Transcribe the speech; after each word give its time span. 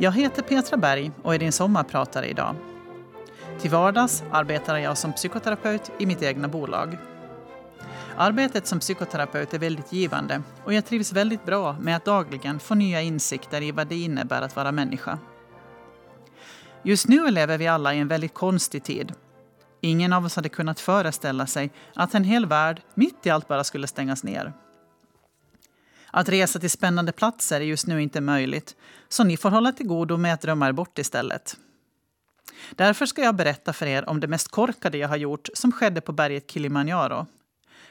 Jag 0.00 0.12
heter 0.12 0.42
Petra 0.42 0.76
Berg 0.76 1.10
och 1.22 1.34
är 1.34 1.38
din 1.38 1.52
sommarpratare 1.52 2.26
idag. 2.26 2.54
Till 3.60 3.70
vardags 3.70 4.22
arbetar 4.30 4.76
jag 4.76 4.98
som 4.98 5.12
psykoterapeut 5.12 5.90
i 5.98 6.06
mitt 6.06 6.22
egna 6.22 6.48
bolag. 6.48 6.98
Arbetet 8.16 8.66
som 8.66 8.80
psykoterapeut 8.80 9.54
är 9.54 9.58
väldigt 9.58 9.92
givande 9.92 10.42
och 10.64 10.74
jag 10.74 10.86
trivs 10.86 11.12
väldigt 11.12 11.44
bra 11.44 11.76
med 11.80 11.96
att 11.96 12.04
dagligen 12.04 12.60
få 12.60 12.74
nya 12.74 13.02
insikter 13.02 13.62
i 13.62 13.72
vad 13.72 13.86
det 13.86 13.96
innebär 13.96 14.42
att 14.42 14.56
vara 14.56 14.72
människa. 14.72 15.18
Just 16.82 17.08
nu 17.08 17.30
lever 17.30 17.58
vi 17.58 17.66
alla 17.66 17.94
i 17.94 17.98
en 17.98 18.08
väldigt 18.08 18.34
konstig 18.34 18.84
tid. 18.84 19.12
Ingen 19.80 20.12
av 20.12 20.24
oss 20.24 20.36
hade 20.36 20.48
kunnat 20.48 20.80
föreställa 20.80 21.46
sig 21.46 21.70
att 21.94 22.14
en 22.14 22.24
hel 22.24 22.46
värld 22.46 22.82
mitt 22.94 23.26
i 23.26 23.30
allt 23.30 23.48
bara 23.48 23.64
skulle 23.64 23.86
stängas 23.86 24.24
ner. 24.24 24.52
Att 26.10 26.28
resa 26.28 26.58
till 26.58 26.70
spännande 26.70 27.12
platser 27.12 27.60
är 27.60 27.64
just 27.64 27.86
nu 27.86 28.02
inte 28.02 28.20
möjligt, 28.20 28.76
så 29.08 29.24
ni 29.24 29.36
får 29.36 29.50
hålla 29.50 29.72
till 29.72 29.86
godo 29.86 30.16
med 30.16 30.34
att 30.34 30.40
drömma 30.40 30.68
er 30.68 30.72
bort 30.72 30.98
istället. 30.98 31.56
Därför 32.70 33.06
ska 33.06 33.22
jag 33.22 33.34
berätta 33.34 33.72
för 33.72 33.86
er 33.86 34.08
om 34.08 34.20
det 34.20 34.26
mest 34.26 34.48
korkade 34.48 34.98
jag 34.98 35.08
har 35.08 35.16
gjort 35.16 35.48
som 35.54 35.72
skedde 35.72 36.00
på 36.00 36.12
berget 36.12 36.50
Kilimanjaro. 36.50 37.26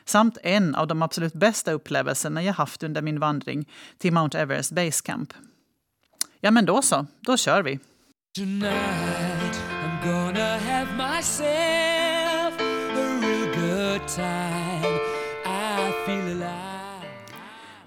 Samt 0.05 0.37
en 0.43 0.75
av 0.75 0.87
de 0.87 1.01
absolut 1.01 1.33
bästa 1.33 1.71
upplevelserna 1.71 2.43
jag 2.43 2.53
haft 2.53 2.83
under 2.83 3.01
min 3.01 3.19
vandring 3.19 3.69
till 3.97 4.13
Mount 4.13 4.39
Everest 4.39 4.71
Base 4.71 5.03
Camp. 5.03 5.33
Ja, 6.39 6.51
men 6.51 6.65
då 6.65 6.81
så. 6.81 7.05
Då 7.19 7.37
kör 7.37 7.63
vi. 7.63 7.79
Tonight 8.35 9.27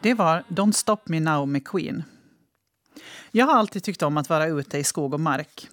Det 0.03 0.15
var 0.15 0.45
Don't 0.48 0.73
Stop 0.73 0.98
Me 1.05 1.20
Now 1.20 1.48
med 1.48 1.69
Queen. 1.69 2.03
Jag 3.31 3.47
har 3.47 3.55
alltid 3.55 3.83
tyckt 3.83 4.03
om 4.03 4.17
att 4.17 4.29
vara 4.29 4.47
ute 4.47 4.79
i 4.79 4.84
skog 4.84 5.15
och 5.15 5.20
mark. 5.20 5.69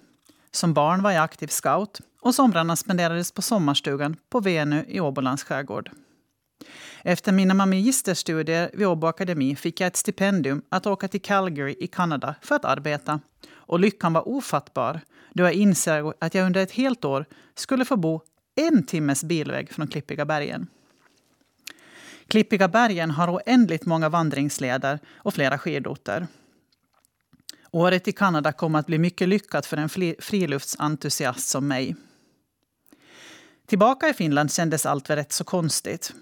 Som 0.50 0.74
barn 0.74 1.02
var 1.02 1.10
jag 1.10 1.24
aktiv 1.24 1.46
scout 1.46 2.00
och 2.20 2.34
somrarna 2.34 2.76
spenderades 2.76 3.32
på 3.32 3.42
sommarstugan 3.42 4.16
på 4.30 4.40
Venö 4.40 4.84
i 4.88 5.00
Åbolands 5.00 5.44
skärgård. 5.44 5.90
Efter 7.02 7.32
mina 7.32 7.54
magisterstudier 7.54 8.70
vid 8.74 8.86
Åbo 8.86 9.06
Akademi 9.06 9.56
fick 9.56 9.80
jag 9.80 9.86
ett 9.86 9.96
stipendium 9.96 10.62
att 10.68 10.86
åka 10.86 11.08
till 11.08 11.22
Calgary 11.22 11.76
i 11.80 11.86
Kanada 11.86 12.34
för 12.42 12.54
att 12.54 12.64
arbeta. 12.64 13.20
Och 13.50 13.80
lyckan 13.80 14.12
var 14.12 14.28
ofattbar 14.28 15.00
då 15.32 15.44
jag 15.44 15.52
insåg 15.52 16.14
att 16.18 16.34
jag 16.34 16.46
under 16.46 16.62
ett 16.62 16.72
helt 16.72 17.04
år 17.04 17.24
skulle 17.54 17.84
få 17.84 17.96
bo 17.96 18.20
en 18.56 18.86
timmes 18.86 19.24
bilväg 19.24 19.72
från 19.72 19.88
Klippiga 19.88 20.24
bergen. 20.24 20.66
Klippiga 22.28 22.68
bergen 22.68 23.10
har 23.10 23.30
oändligt 23.30 23.86
många 23.86 24.08
vandringsleder 24.08 24.98
och 25.16 25.34
flera 25.34 25.58
skidorter. 25.58 26.26
Året 27.70 28.08
i 28.08 28.12
Kanada 28.12 28.52
kommer 28.52 28.78
att 28.78 28.86
bli 28.86 28.98
mycket 28.98 29.28
lyckat 29.28 29.66
för 29.66 29.76
en 29.76 29.88
friluftsentusiast 30.18 31.48
som 31.48 31.68
mig. 31.68 31.96
Tillbaka 33.66 34.08
i 34.08 34.14
Finland 34.14 34.52
kändes 34.52 34.86
allt 34.86 35.10
rätt 35.10 35.32
så 35.32 35.44
konstigt. 35.44 36.12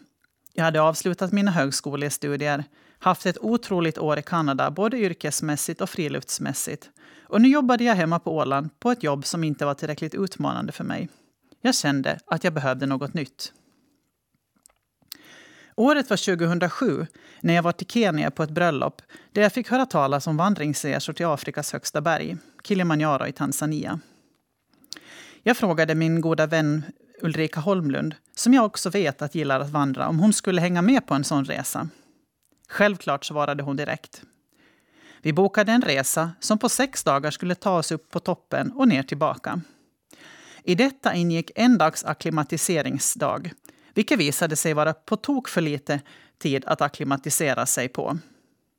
Jag 0.52 0.64
hade 0.64 0.80
avslutat 0.80 1.32
mina 1.32 1.50
högskolestudier, 1.50 2.64
haft 2.98 3.26
ett 3.26 3.38
otroligt 3.40 3.98
år 3.98 4.18
i 4.18 4.22
Kanada 4.22 4.70
både 4.70 4.98
yrkesmässigt 4.98 5.80
och 5.80 5.90
friluftsmässigt. 5.90 6.90
Och 7.28 7.40
nu 7.40 7.48
jobbade 7.48 7.84
jag 7.84 7.94
hemma 7.94 8.18
på 8.18 8.36
Åland 8.36 8.80
på 8.80 8.90
ett 8.90 9.02
jobb 9.02 9.26
som 9.26 9.44
inte 9.44 9.64
var 9.64 9.74
tillräckligt 9.74 10.14
utmanande 10.14 10.72
för 10.72 10.84
mig. 10.84 11.08
Jag 11.60 11.74
kände 11.74 12.18
att 12.26 12.44
jag 12.44 12.52
behövde 12.52 12.86
något 12.86 13.14
nytt. 13.14 13.52
Året 15.78 16.10
var 16.10 16.36
2007 16.36 17.06
när 17.40 17.54
jag 17.54 17.62
var 17.62 17.72
till 17.72 17.86
Kenya 17.86 18.30
på 18.30 18.42
ett 18.42 18.50
bröllop 18.50 19.02
där 19.32 19.42
jag 19.42 19.52
fick 19.52 19.70
höra 19.70 19.86
talas 19.86 20.26
om 20.26 20.36
vandringsresor 20.36 21.12
till 21.12 21.26
Afrikas 21.26 21.72
högsta 21.72 22.00
berg, 22.00 22.36
Kilimanjaro 22.64 23.26
i 23.26 23.32
Tanzania. 23.32 24.00
Jag 25.42 25.56
frågade 25.56 25.94
min 25.94 26.20
goda 26.20 26.46
vän 26.46 26.82
Ulrika 27.22 27.60
Holmlund, 27.60 28.14
som 28.34 28.54
jag 28.54 28.64
också 28.64 28.90
vet 28.90 29.22
att 29.22 29.34
gillar 29.34 29.60
att 29.60 29.70
vandra, 29.70 30.08
om 30.08 30.18
hon 30.18 30.32
skulle 30.32 30.60
hänga 30.60 30.82
med 30.82 31.06
på 31.06 31.14
en 31.14 31.24
sån 31.24 31.44
resa. 31.44 31.88
Självklart 32.68 33.24
svarade 33.24 33.62
hon 33.62 33.76
direkt. 33.76 34.22
Vi 35.22 35.32
bokade 35.32 35.72
en 35.72 35.82
resa 35.82 36.30
som 36.40 36.58
på 36.58 36.68
sex 36.68 37.04
dagar 37.04 37.30
skulle 37.30 37.54
ta 37.54 37.78
oss 37.78 37.92
upp 37.92 38.10
på 38.10 38.20
toppen 38.20 38.72
och 38.72 38.88
ner 38.88 39.02
tillbaka. 39.02 39.60
I 40.62 40.74
detta 40.74 41.14
ingick 41.14 41.50
en 41.54 41.78
dags 41.78 42.04
akklimatiseringsdag, 42.04 43.50
vilket 43.96 44.18
visade 44.18 44.56
sig 44.56 44.74
vara 44.74 44.94
på 44.94 45.16
tok 45.16 45.48
för 45.48 45.60
lite 45.60 46.00
tid 46.38 46.64
att 46.64 46.80
akklimatisera 46.80 47.66
sig 47.66 47.88
på. 47.88 48.18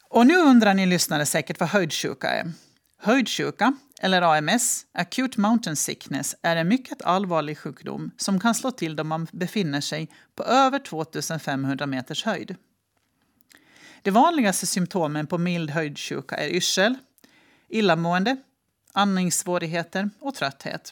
Och 0.10 0.28
nu 0.28 0.38
undrar 0.38 0.74
ni 0.74 0.86
lyssnare 0.86 1.26
säkert 1.26 1.60
vad 1.60 1.70
höjdsjuka 1.70 2.30
är. 2.30 2.52
Höjdsjuka, 2.98 3.74
eller 4.02 4.22
AMS, 4.22 4.86
Acute 4.92 5.40
Mountain 5.40 5.76
Sickness, 5.76 6.36
är 6.42 6.56
en 6.56 6.68
mycket 6.68 7.02
allvarlig 7.02 7.58
sjukdom 7.58 8.12
som 8.18 8.40
kan 8.40 8.56
slå 8.56 8.72
till 8.72 8.96
då 8.96 9.04
man 9.04 9.28
befinner 9.32 9.82
sig 9.82 10.10
på 10.36 10.44
över 10.44 10.80
2500 10.80 11.86
meters 11.86 12.26
höjd. 12.26 12.56
De 14.02 14.12
vanligaste 14.12 14.66
symptomen 14.66 15.28
på 15.28 15.38
mild 15.38 15.70
höjdsjuka 15.70 16.36
är 16.36 16.50
yrsel, 16.50 16.96
illamående, 17.70 18.38
andningssvårigheter 18.94 20.10
och 20.20 20.36
trötthet. 20.36 20.92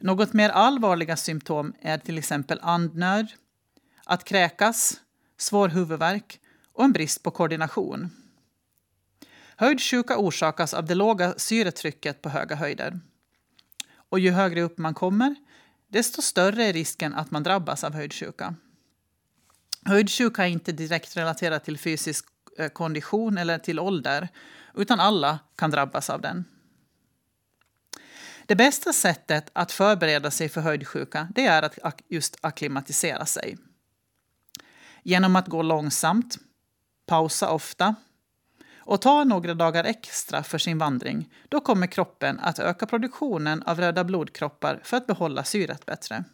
Något 0.00 0.32
mer 0.32 0.48
allvarliga 0.48 1.16
symptom 1.16 1.72
är 1.80 1.98
till 1.98 2.18
exempel 2.18 2.58
andnöd, 2.62 3.26
att 4.04 4.24
kräkas, 4.24 5.00
svår 5.38 5.68
huvudvärk 5.68 6.40
och 6.72 6.84
en 6.84 6.92
brist 6.92 7.22
på 7.22 7.30
koordination. 7.30 8.10
Höjdsjuka 9.56 10.18
orsakas 10.18 10.74
av 10.74 10.84
det 10.84 10.94
låga 10.94 11.34
syretrycket 11.36 12.22
på 12.22 12.28
höga 12.28 12.56
höjder. 12.56 13.00
Och 14.08 14.18
ju 14.18 14.30
högre 14.30 14.62
upp 14.62 14.78
man 14.78 14.94
kommer, 14.94 15.34
desto 15.88 16.22
större 16.22 16.64
är 16.64 16.72
risken 16.72 17.14
att 17.14 17.30
man 17.30 17.42
drabbas 17.42 17.84
av 17.84 17.94
höjdsjuka. 17.94 18.54
Höjdsjuka 19.84 20.46
är 20.46 20.50
inte 20.50 20.72
direkt 20.72 21.16
relaterat 21.16 21.64
till 21.64 21.78
fysisk 21.78 22.24
eh, 22.58 22.68
kondition 22.68 23.38
eller 23.38 23.58
till 23.58 23.80
ålder, 23.80 24.28
utan 24.74 25.00
alla 25.00 25.38
kan 25.56 25.70
drabbas 25.70 26.10
av 26.10 26.20
den. 26.20 26.44
Det 28.46 28.56
bästa 28.56 28.92
sättet 28.92 29.50
att 29.52 29.72
förbereda 29.72 30.30
sig 30.30 30.48
för 30.48 30.60
höjdsjuka 30.60 31.28
det 31.34 31.46
är 31.46 31.62
att 31.62 32.00
just 32.08 32.36
akklimatisera 32.40 33.26
sig. 33.26 33.58
Genom 35.02 35.36
att 35.36 35.46
gå 35.46 35.62
långsamt, 35.62 36.38
pausa 37.06 37.50
ofta 37.50 37.94
och 38.78 39.00
ta 39.02 39.24
några 39.24 39.54
dagar 39.54 39.84
extra 39.84 40.42
för 40.42 40.58
sin 40.58 40.78
vandring, 40.78 41.32
då 41.48 41.60
kommer 41.60 41.86
kroppen 41.86 42.40
att 42.40 42.58
öka 42.58 42.86
produktionen 42.86 43.62
av 43.62 43.80
röda 43.80 44.04
blodkroppar 44.04 44.80
för 44.84 44.96
att 44.96 45.06
behålla 45.06 45.44
syret 45.44 45.86
bättre. 45.86 46.24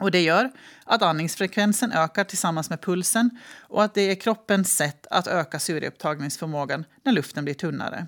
Och 0.00 0.10
det 0.10 0.20
gör 0.20 0.50
att 0.84 1.02
andningsfrekvensen 1.02 1.92
ökar 1.92 2.24
tillsammans 2.24 2.70
med 2.70 2.80
pulsen 2.80 3.38
och 3.60 3.84
att 3.84 3.94
det 3.94 4.02
är 4.02 4.14
kroppens 4.14 4.76
sätt 4.76 5.06
att 5.10 5.26
öka 5.26 5.58
syreupptagningsförmågan 5.58 6.84
när 7.02 7.12
luften 7.12 7.44
blir 7.44 7.54
tunnare. 7.54 8.06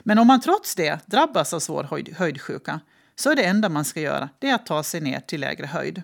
Men 0.00 0.18
om 0.18 0.26
man 0.26 0.40
trots 0.40 0.74
det 0.74 1.06
drabbas 1.06 1.52
av 1.52 1.60
svår 1.60 1.84
höjd, 1.84 2.16
höjdsjuka 2.16 2.80
så 3.14 3.30
är 3.30 3.36
det 3.36 3.44
enda 3.44 3.68
man 3.68 3.84
ska 3.84 4.00
göra 4.00 4.28
det 4.38 4.50
att 4.50 4.66
ta 4.66 4.82
sig 4.82 5.00
ner 5.00 5.20
till 5.20 5.40
lägre 5.40 5.66
höjd. 5.66 6.02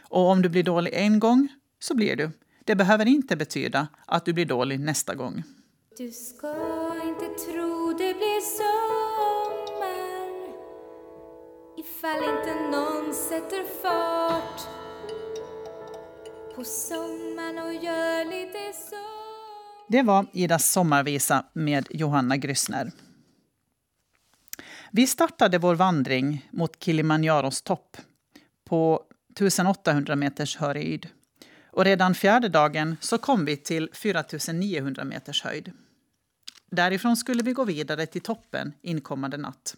Och 0.00 0.30
om 0.30 0.42
du 0.42 0.48
blir 0.48 0.62
dålig 0.62 0.94
en 0.94 1.20
gång 1.20 1.48
så 1.78 1.94
blir 1.94 2.16
du. 2.16 2.30
Det 2.64 2.74
behöver 2.74 3.06
inte 3.06 3.36
betyda 3.36 3.88
att 4.06 4.24
du 4.24 4.32
blir 4.32 4.46
dålig 4.46 4.80
nästa 4.80 5.14
gång. 5.14 5.42
Du 5.98 6.10
ska 6.10 6.56
inte 7.04 7.42
tro 7.44 7.94
det 7.98 8.14
blir 8.14 8.40
sommar 8.40 9.94
ifall 11.78 12.16
inte 12.16 12.54
någon 12.70 13.14
sätter 13.14 13.64
fart 13.82 14.60
på 16.54 16.64
sommaren 16.64 17.58
och 17.58 17.72
gör 17.72 18.24
lite 18.24 18.78
sommar 18.90 19.13
det 19.88 20.02
var 20.02 20.26
Idas 20.32 20.72
sommarvisa 20.72 21.44
med 21.52 21.86
Johanna 21.90 22.36
Gryssner. 22.36 22.92
Vi 24.90 25.06
startade 25.06 25.58
vår 25.58 25.74
vandring 25.74 26.48
mot 26.50 26.84
Kilimanjaros 26.84 27.62
topp 27.62 27.96
på 28.64 29.02
1800 29.30 30.16
meters 30.16 30.56
höjd 30.56 31.08
och 31.70 31.84
redan 31.84 32.14
fjärde 32.14 32.48
dagen 32.48 32.96
så 33.00 33.18
kom 33.18 33.44
vi 33.44 33.56
till 33.56 33.90
4900 33.92 35.04
meters 35.04 35.42
höjd. 35.42 35.72
Därifrån 36.70 37.16
skulle 37.16 37.42
vi 37.42 37.52
gå 37.52 37.64
vidare 37.64 38.06
till 38.06 38.20
toppen 38.20 38.72
inkommande 38.82 39.36
natt. 39.36 39.76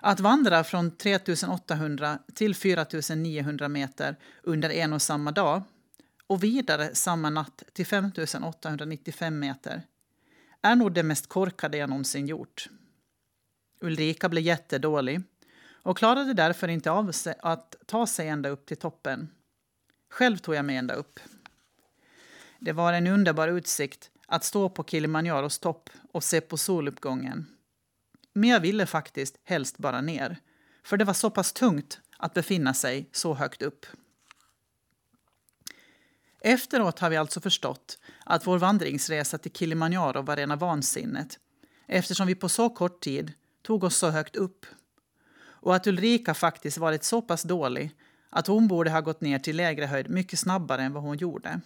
Att 0.00 0.20
vandra 0.20 0.64
från 0.64 0.96
3800 0.96 2.18
till 2.34 2.54
4900 2.54 3.68
meter 3.68 4.16
under 4.42 4.70
en 4.70 4.92
och 4.92 5.02
samma 5.02 5.32
dag 5.32 5.62
och 6.26 6.42
vidare 6.42 6.94
samma 6.94 7.30
natt 7.30 7.62
till 7.72 7.86
5 7.86 8.10
895 8.44 9.38
meter 9.38 9.82
är 10.62 10.76
nog 10.76 10.92
det 10.92 11.02
mest 11.02 11.26
korkade 11.26 11.76
jag 11.76 11.88
någonsin 11.88 12.26
gjort. 12.26 12.68
Ulrika 13.80 14.28
blev 14.28 14.44
jättedålig 14.44 15.22
och 15.84 15.98
klarade 15.98 16.34
därför 16.34 16.68
inte 16.68 16.90
av 16.90 17.12
att 17.40 17.76
ta 17.86 18.06
sig 18.06 18.28
ända 18.28 18.48
upp 18.48 18.66
till 18.66 18.76
toppen. 18.76 19.28
Själv 20.10 20.36
tog 20.36 20.54
jag 20.54 20.64
mig 20.64 20.76
ända 20.76 20.94
upp. 20.94 21.20
Det 22.58 22.72
var 22.72 22.92
en 22.92 23.06
underbar 23.06 23.48
utsikt 23.48 24.10
att 24.26 24.44
stå 24.44 24.68
på 24.68 24.84
Kilimanjaros 24.84 25.58
topp 25.58 25.90
och 26.12 26.24
se 26.24 26.40
på 26.40 26.56
soluppgången. 26.56 27.46
Men 28.32 28.50
jag 28.50 28.60
ville 28.60 28.86
faktiskt 28.86 29.38
helst 29.44 29.78
bara 29.78 30.00
ner, 30.00 30.36
för 30.82 30.96
det 30.96 31.04
var 31.04 31.14
så 31.14 31.30
pass 31.30 31.52
tungt 31.52 32.00
att 32.18 32.34
befinna 32.34 32.74
sig 32.74 33.08
så 33.12 33.34
högt 33.34 33.62
upp. 33.62 33.86
Efteråt 36.46 36.98
har 36.98 37.10
vi 37.10 37.16
alltså 37.16 37.40
förstått 37.40 37.98
att 38.24 38.46
vår 38.46 38.58
vandringsresa 38.58 39.38
till 39.38 39.52
Kilimanjaro 39.52 40.22
var 40.22 40.36
rena 40.36 40.56
vansinnet 40.56 41.38
eftersom 41.86 42.26
vi 42.26 42.34
på 42.34 42.48
så 42.48 42.70
kort 42.70 43.00
tid 43.00 43.32
tog 43.62 43.84
oss 43.84 43.96
så 43.96 44.10
högt 44.10 44.36
upp. 44.36 44.66
Och 45.40 45.74
att 45.74 45.86
Ulrika 45.86 46.34
faktiskt 46.34 46.78
varit 46.78 47.04
så 47.04 47.22
pass 47.22 47.42
dålig 47.42 47.96
att 48.30 48.46
hon 48.46 48.68
borde 48.68 48.90
ha 48.90 49.00
gått 49.00 49.20
ner 49.20 49.38
till 49.38 49.56
lägre 49.56 49.86
höjd 49.86 50.10
mycket 50.10 50.38
snabbare 50.38 50.82
än 50.82 50.92
vad 50.92 51.02
hon 51.02 51.16
gjorde. 51.16 51.60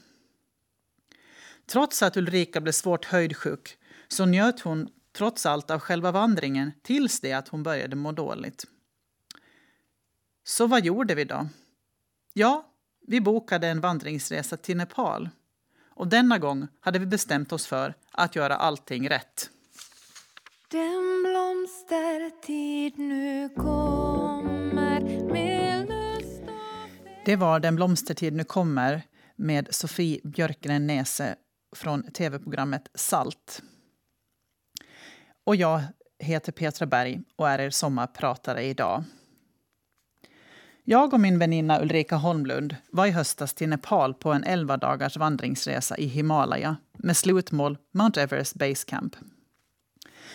Trots 1.66 2.02
att 2.02 2.16
Ulrika 2.16 2.60
blev 2.60 2.72
svårt 2.72 3.04
höjdsjuk 3.04 3.78
så 4.08 4.26
njöt 4.26 4.60
hon 4.60 4.88
trots 5.12 5.46
allt 5.46 5.70
av 5.70 5.78
själva 5.78 6.12
vandringen 6.12 6.72
tills 6.82 7.20
det 7.20 7.32
att 7.32 7.48
hon 7.48 7.62
började 7.62 7.96
må 7.96 8.12
dåligt. 8.12 8.64
Så 10.44 10.66
vad 10.66 10.84
gjorde 10.84 11.14
vi 11.14 11.24
då? 11.24 11.48
Ja, 12.32 12.67
vi 13.08 13.20
bokade 13.20 13.68
en 13.68 13.80
vandringsresa 13.80 14.56
till 14.56 14.76
Nepal. 14.76 15.28
Och 15.90 16.08
denna 16.08 16.38
gång 16.38 16.66
hade 16.80 16.98
vi 16.98 17.06
bestämt 17.06 17.52
oss 17.52 17.66
för 17.66 17.94
att 18.12 18.36
göra 18.36 18.56
allting 18.56 19.08
rätt. 19.08 19.50
Den 20.70 21.22
blomstertid 21.22 22.98
nu 22.98 23.48
kommer 23.48 25.00
med 25.32 25.88
lust. 25.88 26.42
Det 27.24 27.36
var 27.36 27.60
Den 27.60 27.76
blomstertid 27.76 28.32
nu 28.32 28.44
kommer 28.44 29.02
med 29.36 29.74
Sofie 29.74 30.20
Björkgren 30.24 30.86
Nese 30.86 31.36
från 31.76 32.02
tv-programmet 32.02 32.88
Salt. 32.94 33.62
Och 35.44 35.56
jag 35.56 35.82
heter 36.18 36.52
Petra 36.52 36.86
Berg 36.86 37.20
och 37.36 37.48
är 37.48 37.58
er 37.58 37.70
sommarpratare 37.70 38.62
idag. 38.62 39.04
Jag 40.90 41.14
och 41.14 41.20
min 41.20 41.38
väninna 41.38 41.80
Ulrika 41.80 42.16
Holmlund 42.16 42.76
var 42.90 43.06
i 43.06 43.10
höstas 43.10 43.54
till 43.54 43.68
Nepal 43.68 44.14
på 44.14 44.32
en 44.32 44.44
11 44.44 44.76
dagars 44.76 45.16
vandringsresa 45.16 45.96
i 45.96 46.06
Himalaya 46.06 46.76
med 46.98 47.16
slutmål 47.16 47.78
Mount 47.94 48.22
Everest 48.22 48.54
Base 48.54 48.84
Camp. 48.86 49.16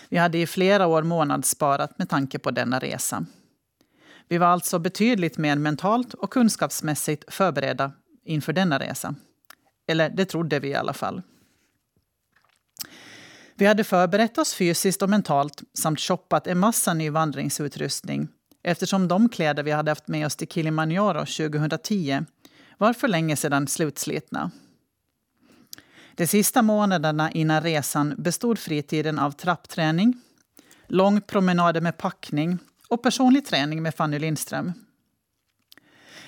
Vi 0.10 0.18
hade 0.18 0.38
i 0.38 0.48
flera 0.48 0.88
år 0.88 1.04
månadssparat 1.04 1.98
med 2.00 2.10
tanke 2.10 2.40
på 2.40 2.52
denna 2.52 2.80
resa. 2.80 3.26
Vi 4.28 4.38
var 4.38 4.48
alltså 4.48 4.80
betydligt 4.80 5.38
mer 5.38 5.56
mentalt 5.56 6.14
och 6.14 6.34
kunskapsmässigt 6.34 7.34
förberedda 7.34 7.92
inför 8.26 8.54
denna 8.54 8.80
resa. 8.80 9.16
Eller 9.88 10.10
det 10.10 10.26
trodde 10.26 10.60
vi 10.60 10.68
i 10.68 10.76
alla 10.76 10.94
fall. 10.94 11.22
Vi 13.56 13.66
hade 13.66 13.84
förberett 13.84 14.38
oss 14.38 14.54
fysiskt 14.54 15.02
och 15.02 15.10
mentalt 15.10 15.64
samt 15.74 16.00
shoppat 16.00 16.48
en 16.48 16.60
massa 16.60 16.94
ny 16.94 17.10
vandringsutrustning 17.10 18.28
eftersom 18.64 19.08
de 19.08 19.30
kläder 19.30 19.64
vi 19.64 19.72
hade 19.72 19.92
haft 19.92 20.08
med 20.08 20.26
oss 20.26 20.36
till 20.36 20.48
Kilimanjaro 20.48 21.20
2010 21.20 22.26
var 22.78 22.94
för 22.94 23.08
länge 23.08 23.36
sedan 23.36 23.68
slutslitna. 23.68 24.52
De 26.16 26.28
sista 26.28 26.62
månaderna 26.62 27.32
innan 27.32 27.64
resan 27.64 28.16
bestod 28.18 28.60
fritiden 28.60 29.20
av 29.20 29.32
trappträning, 29.32 30.22
lång 30.88 31.22
promenader 31.22 31.82
med 31.82 31.98
packning 31.98 32.58
och 32.88 33.04
personlig 33.04 33.46
träning 33.46 33.82
med 33.82 33.96
Fanny 33.96 34.20
Lindström. 34.20 34.74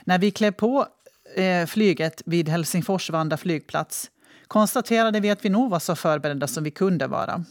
När 0.04 0.20
vi 0.20 0.32
klev 0.32 0.52
på 0.52 0.88
eh, 1.36 1.66
flyget 1.66 2.22
vid 2.26 2.50
Helsingfors 2.50 3.10
Vanda 3.10 3.38
flygplats 3.38 4.12
konstaterade 4.48 5.20
vi 5.20 5.30
att 5.30 5.46
vi 5.46 5.50
nog 5.50 5.70
var 5.70 5.80
så 5.80 5.96
förberedda 5.96 6.48
som 6.48 6.64
vi 6.64 6.72
kunde 6.72 7.08
vara. 7.08 7.46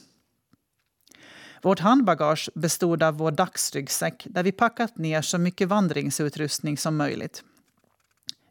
Vårt 1.64 1.80
handbagage 1.80 2.50
bestod 2.54 3.02
av 3.02 3.14
vår 3.14 3.30
dagsryggsäck 3.30 4.26
där 4.30 4.42
vi 4.42 4.52
packat 4.52 4.98
ner 4.98 5.22
så 5.22 5.38
mycket 5.38 5.68
vandringsutrustning 5.68 6.78
som 6.78 6.96
möjligt. 6.96 7.44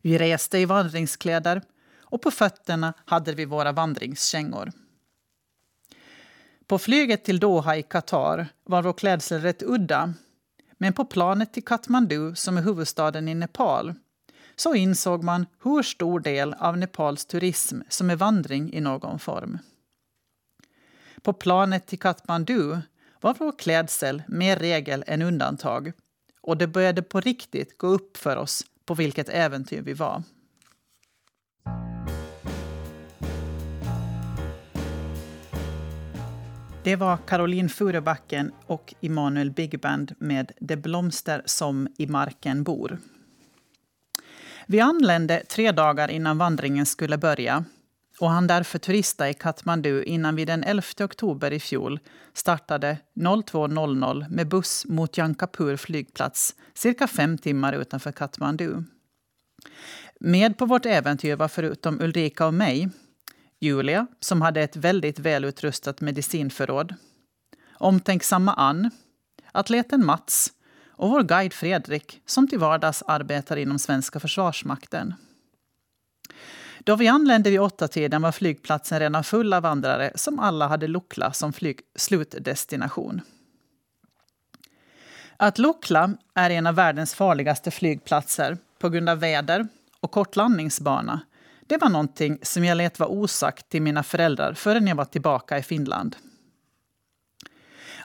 Vi 0.02 0.18
reste 0.18 0.58
i 0.58 0.66
vandringskläder 0.66 1.62
och 2.00 2.22
på 2.22 2.32
fötterna 2.32 2.94
hade 3.06 3.34
vi 3.34 3.46
våra 3.46 3.72
vandringskängor. 3.72 4.72
På 6.68 6.80
flyget 6.80 7.24
till 7.24 7.40
Doha 7.40 7.78
i 7.78 7.84
Qatar 7.84 8.48
var 8.64 8.82
vår 8.84 8.94
klädsel 8.94 9.42
rätt 9.42 9.64
udda. 9.64 10.14
Men 10.78 10.94
på 10.94 11.06
planet 11.06 11.54
till 11.54 11.66
Kathmandu, 11.66 12.36
som 12.36 12.58
är 12.58 12.62
huvudstaden 12.62 13.28
i 13.28 13.36
Nepal, 13.36 13.94
så 14.56 14.76
insåg 14.76 15.24
man 15.24 15.46
hur 15.64 15.84
stor 15.84 16.20
del 16.20 16.54
av 16.54 16.78
Nepals 16.78 17.26
turism 17.26 17.82
som 17.90 18.10
är 18.10 18.16
vandring 18.16 18.74
i 18.74 18.82
någon 18.82 19.20
form. 19.20 19.58
På 21.22 21.34
planet 21.34 21.88
till 21.88 22.00
Kathmandu 22.00 22.82
var 23.24 23.36
vår 23.40 23.52
klädsel 23.60 24.24
mer 24.28 24.56
regel 24.56 25.04
än 25.08 25.22
undantag 25.22 25.92
och 26.42 26.58
det 26.58 26.68
började 26.68 27.02
på 27.02 27.20
riktigt 27.20 27.78
gå 27.78 27.88
upp 27.88 28.18
för 28.18 28.38
oss 28.38 28.66
på 28.86 28.94
vilket 28.94 29.30
äventyr 29.30 29.82
vi 29.82 29.94
var. 29.94 30.24
Det 36.84 36.96
var 36.96 37.18
Caroline 37.18 37.70
Furebacken 37.70 38.52
och 38.66 38.94
Immanuel 39.00 39.52
Big 39.52 39.80
Band 39.80 40.16
med 40.18 40.52
Det 40.60 40.76
blomster 40.76 41.42
som 41.46 41.88
i 41.98 42.08
marken 42.08 42.64
bor. 42.64 43.00
Vi 44.68 44.80
anlände 44.80 45.44
tre 45.50 45.72
dagar 45.72 46.12
innan 46.12 46.38
vandringen 46.38 46.86
skulle 46.86 47.18
börja 47.18 47.66
och 48.24 48.30
han 48.30 48.48
därför 48.48 48.80
turista 48.80 49.30
i 49.30 49.34
Kathmandu 49.34 50.04
innan 50.04 50.36
vi 50.36 50.46
den 50.46 50.64
11 50.64 50.84
oktober 51.00 51.52
i 51.52 51.60
fjol 51.60 52.00
startade 52.34 52.98
02.00 53.16 54.30
med 54.30 54.48
buss 54.48 54.86
mot 54.86 55.18
Jankapur 55.18 55.78
flygplats 55.78 56.56
cirka 56.74 57.08
fem 57.08 57.38
timmar 57.38 57.74
utanför 57.74 58.12
Kathmandu. 58.12 58.84
Med 60.20 60.58
på 60.58 60.66
vårt 60.66 60.86
äventyr 60.86 61.36
var 61.36 61.48
förutom 61.48 62.02
Ulrika 62.02 62.48
och 62.48 62.54
mig 62.54 62.90
Julia, 63.60 64.08
som 64.20 64.42
hade 64.42 64.62
ett 64.62 64.76
väldigt 64.76 65.20
välutrustat 65.20 66.02
medicinförråd, 66.02 66.96
omtänksamma 67.74 68.54
Ann, 68.54 68.90
atleten 69.52 70.06
Mats 70.06 70.54
och 70.88 71.10
vår 71.10 71.24
guide 71.24 71.54
Fredrik 71.54 72.22
som 72.26 72.48
till 72.48 72.60
vardags 72.60 73.04
arbetar 73.08 73.58
inom 73.58 73.80
svenska 73.80 74.20
försvarsmakten. 74.20 75.14
Då 76.84 76.96
vi 76.96 77.08
anlände 77.08 77.50
vid 77.50 77.60
åttatiden 77.60 78.22
var 78.22 78.32
flygplatsen 78.32 79.00
redan 79.00 79.24
full 79.24 79.54
av 79.54 79.64
vandrare 79.64 80.12
som 80.16 80.40
alla 80.40 80.68
hade 80.68 80.88
Lukla 80.88 81.34
som 81.34 81.54
flyg 81.54 81.80
slutdestination. 81.96 83.22
Att 85.38 85.58
Lukla 85.58 86.14
är 86.34 86.50
en 86.50 86.68
av 86.68 86.76
världens 86.76 87.14
farligaste 87.14 87.72
flygplatser 87.72 88.58
på 88.80 88.90
grund 88.90 89.10
av 89.10 89.20
väder 89.20 89.68
och 90.00 90.12
kort 90.12 90.36
landningsbana 90.36 91.22
det 91.68 91.78
var 91.78 91.90
någonting 91.90 92.40
som 92.42 92.66
jag 92.66 92.78
lät 92.78 93.00
vara 93.00 93.10
osagt 93.10 93.70
till 93.70 93.82
mina 93.82 94.04
föräldrar 94.04 94.54
förrän 94.54 94.88
jag 94.88 94.96
var 94.96 95.06
tillbaka 95.06 95.58
i 95.58 95.64
Finland. 95.64 96.16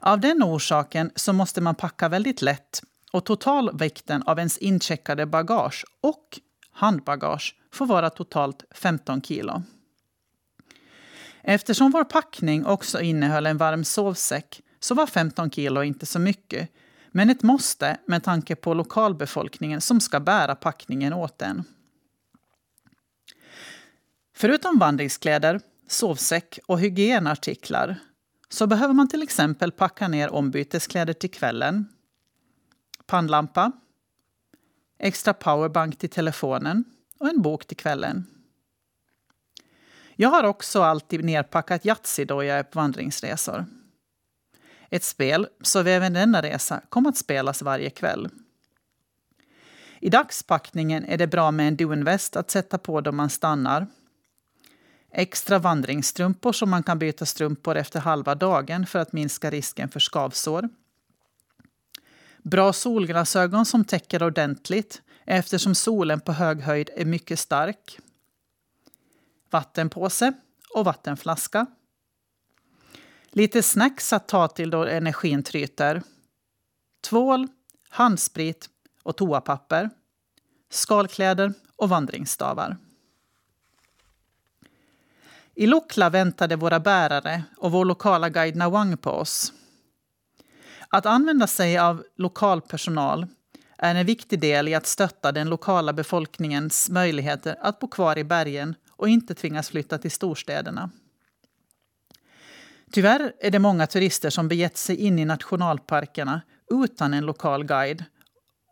Av 0.01 0.21
den 0.21 0.43
orsaken 0.43 1.11
så 1.15 1.33
måste 1.33 1.61
man 1.61 1.75
packa 1.75 2.09
väldigt 2.09 2.43
lätt 2.43 2.83
och 3.13 3.25
totalvikten 3.25 4.23
av 4.23 4.39
ens 4.39 4.59
incheckade 4.59 5.27
bagage 5.27 5.85
och 6.01 6.41
handbagage 6.79 7.55
får 7.73 7.87
vara 7.87 8.11
totalt 8.11 8.65
15 8.71 9.23
kilo. 9.23 9.63
Eftersom 11.43 11.91
vår 11.91 12.05
packning 12.05 12.67
också 12.67 13.01
innehöll 13.01 13.47
en 13.47 13.57
varm 13.57 13.85
sovsäck 13.85 14.63
så 14.81 14.95
var 14.95 15.07
15 15.07 15.51
kilo 15.51 15.83
inte 15.83 16.07
så 16.07 16.19
mycket, 16.19 16.69
men 17.11 17.31
ett 17.31 17.43
måste 17.43 17.99
med 18.07 18.25
tanke 18.25 18.57
på 18.57 18.75
lokalbefolkningen 18.75 19.81
som 19.81 20.01
ska 20.01 20.21
bära 20.21 20.55
packningen 20.55 21.13
åt 21.13 21.43
en. 21.43 21.65
Förutom 24.37 24.79
vandringskläder, 24.79 25.61
sovsäck 25.89 26.59
och 26.67 26.81
hygienartiklar 26.81 27.97
så 28.49 28.67
behöver 28.67 28.95
man 28.95 29.09
till 29.09 29.23
exempel 29.23 29.73
packa 29.73 30.09
ner 30.09 30.31
ombyteskläder 30.31 31.13
till 31.13 31.31
kvällen, 31.31 31.89
pannlampa, 33.07 33.73
extra 34.99 35.35
powerbank 35.35 35.99
till 35.99 36.11
telefonen 36.11 36.85
och 37.19 37.29
en 37.29 37.43
bok 37.43 37.67
till 37.67 37.77
kvällen. 37.77 38.27
Jag 40.17 40.29
har 40.29 40.45
också 40.45 40.83
alltid 40.83 41.25
nerpackat 41.25 41.85
Yatzy 41.85 42.25
då 42.25 42.45
jag 42.45 42.59
är 42.59 42.63
på 42.63 42.79
vandringsresor. 42.79 43.67
Ett 44.91 45.05
spel, 45.05 45.49
så 45.63 45.81
även 45.81 46.13
denna 46.13 46.43
resa, 46.43 46.81
kom 46.89 47.07
att 47.07 47.17
spelas 47.17 47.63
varje 47.63 47.91
kväll. 47.91 48.29
I 50.01 50.11
dagspackningen 50.11 51.05
är 51.05 51.17
det 51.17 51.27
bra 51.27 51.51
med 51.51 51.69
en 51.69 51.77
dunväst 51.77 52.37
att 52.37 52.51
sätta 52.51 52.79
på 52.79 53.01
då 53.01 53.13
man 53.13 53.31
stannar 53.31 53.87
Extra 55.11 55.59
vandringsstrumpor 55.59 56.53
som 56.53 56.71
man 56.71 56.83
kan 56.83 56.99
byta 56.99 57.27
strumpor 57.27 57.77
efter 57.77 58.01
halva 58.01 58.35
dagen 58.35 58.87
för 58.87 58.99
att 58.99 59.13
minska 59.13 59.51
risken 59.51 59.89
för 59.89 60.01
skavsår. 60.01 60.69
Bra 62.43 62.73
solglasögon 62.73 63.67
som 63.67 63.85
täcker 63.85 64.23
ordentligt 64.23 65.03
eftersom 65.25 65.75
solen 65.75 66.21
på 66.21 66.33
hög 66.33 66.61
höjd 66.61 66.91
är 66.97 67.05
mycket 67.05 67.39
stark. 67.39 67.99
Vattenpåse 69.51 70.33
och 70.75 70.85
vattenflaska 70.85 71.67
Lite 73.31 73.63
snacks 73.63 74.13
att 74.13 74.29
ta 74.29 74.49
till 74.49 74.71
då 74.71 74.85
energin 74.85 75.43
tryter. 75.43 76.03
Tvål, 77.01 77.49
handsprit 77.89 78.71
och 79.03 79.17
toapapper. 79.17 79.91
Skalkläder 80.71 81.53
och 81.77 81.89
vandringsstavar. 81.89 82.77
I 85.55 85.67
Lokla 85.67 86.11
väntade 86.11 86.57
våra 86.57 86.81
bärare 86.81 87.45
och 87.57 87.73
vår 87.73 87.85
lokala 87.85 88.29
guide 88.29 88.57
Nawang 88.57 88.97
på 88.97 89.11
oss. 89.11 89.53
Att 90.91 91.07
använda 91.07 91.47
sig 91.47 91.79
av 91.79 92.05
lokal 92.17 92.61
personal 92.61 93.27
är 93.79 93.95
en 93.95 94.07
viktig 94.07 94.41
del 94.41 94.69
i 94.69 94.75
att 94.75 94.87
stötta 94.87 95.33
den 95.33 95.51
lokala 95.51 95.93
befolkningens 95.93 96.91
möjligheter 96.91 97.57
att 97.61 97.79
bo 97.79 97.89
kvar 97.89 98.19
i 98.19 98.25
bergen 98.25 98.75
och 98.91 99.09
inte 99.09 99.35
tvingas 99.35 99.69
flytta 99.69 99.99
till 99.99 100.11
storstäderna. 100.11 100.91
Tyvärr 102.93 103.33
är 103.41 103.51
det 103.51 103.59
många 103.59 103.87
turister 103.87 104.31
som 104.31 104.49
begett 104.49 104.77
sig 104.77 104.97
in 104.97 105.19
i 105.19 105.25
nationalparkerna 105.25 106.41
utan 106.71 107.15
en 107.15 107.27
lokal 107.27 107.65
guide 107.65 108.05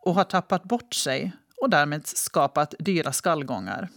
och 0.05 0.15
har 0.15 0.25
tappat 0.25 0.63
bort 0.63 0.95
sig 0.95 1.33
och 1.61 1.71
därmed 1.71 2.07
skapat 2.07 2.75
dyra 2.79 3.13
skallgångar. 3.13 3.89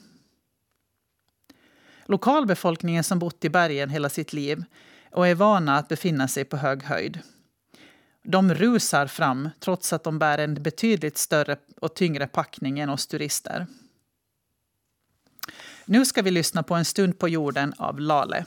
Lokalbefolkningen 2.06 3.04
som 3.04 3.20
bott 3.20 3.46
i 3.46 3.50
bergen 3.50 3.90
hela 3.90 4.10
sitt 4.10 4.34
liv 4.34 4.64
och 5.12 5.28
är 5.28 5.36
vana 5.36 5.78
att 5.78 5.88
befinna 5.88 6.28
sig 6.28 6.46
på 6.46 6.58
hög 6.58 6.84
höjd. 6.84 7.20
De 8.24 8.54
rusar 8.54 9.08
fram 9.08 9.50
trots 9.60 9.94
att 9.94 10.04
de 10.04 10.20
bär 10.20 10.38
en 10.38 10.64
betydligt 10.64 11.18
större 11.18 11.58
och 11.82 11.96
tyngre 11.96 12.28
packning 12.28 12.80
än 12.80 12.90
oss 12.90 13.08
turister. 13.08 13.68
Nu 15.86 16.06
ska 16.06 16.22
vi 16.22 16.32
lyssna 16.32 16.64
på 16.64 16.76
En 16.76 16.86
stund 16.86 17.20
på 17.20 17.30
jorden 17.30 17.74
av 17.78 18.00
Lale. 18.00 18.46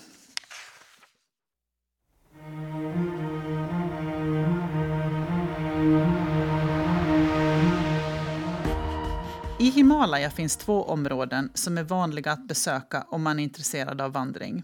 I 9.59 9.71
Himalaya 9.71 10.31
finns 10.31 10.57
två 10.57 10.83
områden 10.83 11.51
som 11.55 11.79
är 11.79 11.83
vanliga 11.83 12.33
att 12.33 12.49
besöka 12.49 13.07
om 13.09 13.23
man 13.23 13.39
är 13.39 13.43
intresserad 13.43 14.01
av 14.01 14.13
vandring. 14.13 14.63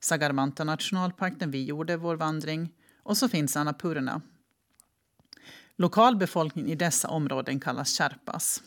Sagarmanta 0.00 0.64
nationalpark 0.64 1.38
där 1.38 1.46
vi 1.46 1.64
gjorde 1.64 1.96
vår 1.96 2.16
vandring 2.16 2.70
och 3.04 3.16
så 3.16 3.28
finns 3.28 3.56
Annapurna. 3.56 4.20
Lokalbefolkningen 5.76 6.70
i 6.70 6.74
dessa 6.74 7.08
områden 7.08 7.60
kallas 7.60 7.98
sherpas. 7.98 8.62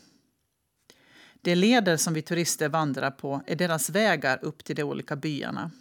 De 1.41 1.55
leder 1.55 1.97
som 1.97 2.13
vi 2.13 2.21
turister 2.21 2.69
vandrar 2.69 3.11
på 3.11 3.41
är 3.47 3.55
deras 3.55 3.89
vägar 3.89 4.39
upp 4.41 4.63
till 4.63 4.75
de 4.75 4.83
olika 4.83 5.15
byarna. 5.15 5.71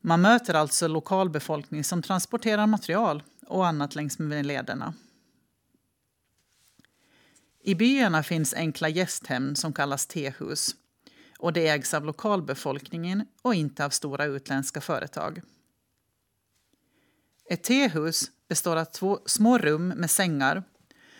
Man 0.00 0.20
möter 0.20 0.54
alltså 0.54 0.88
lokalbefolkning 0.88 1.84
som 1.84 2.02
transporterar 2.02 2.66
material 2.66 3.22
och 3.46 3.66
annat 3.66 3.94
längs 3.94 4.18
med 4.18 4.46
lederna. 4.46 4.94
I 7.60 7.74
byarna 7.74 8.22
finns 8.22 8.54
enkla 8.54 8.88
gästhem 8.88 9.54
som 9.54 9.72
kallas 9.72 10.06
tehus 10.06 10.76
och 11.38 11.52
det 11.52 11.68
ägs 11.68 11.94
av 11.94 12.04
lokalbefolkningen 12.04 13.26
och 13.42 13.54
inte 13.54 13.84
av 13.84 13.90
stora 13.90 14.24
utländska 14.24 14.80
företag. 14.80 15.42
Ett 17.50 17.62
tehus 17.62 18.30
består 18.48 18.76
av 18.76 18.84
två 18.84 19.20
små 19.26 19.58
rum 19.58 19.88
med 19.88 20.10
sängar 20.10 20.62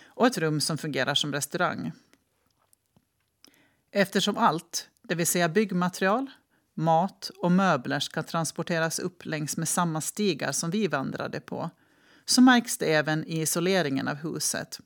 och 0.07 0.27
ett 0.27 0.39
rum 0.39 0.61
som 0.61 0.79
fungerar 0.79 1.15
som 1.15 1.33
restaurang. 1.33 1.93
Eftersom 3.91 4.37
allt, 4.37 4.89
det 5.03 5.15
vill 5.15 5.27
säga 5.27 5.49
byggmaterial, 5.49 6.31
mat 6.75 7.31
och 7.39 7.53
möbler 7.53 8.01
ska 8.01 8.23
transporteras 8.23 8.99
upp 8.99 9.25
längs 9.25 9.57
med 9.57 9.69
samma 9.69 10.01
stigar 10.01 10.53
som 10.53 10.71
vi 10.71 10.87
vandrade 10.87 11.41
på 11.41 11.71
så 12.25 12.41
märks 12.41 12.79
det 12.79 12.95
även 12.95 13.25
i 13.25 13.41
isoleringen 13.41 14.09
av 14.09 14.17
huset. 14.17 14.81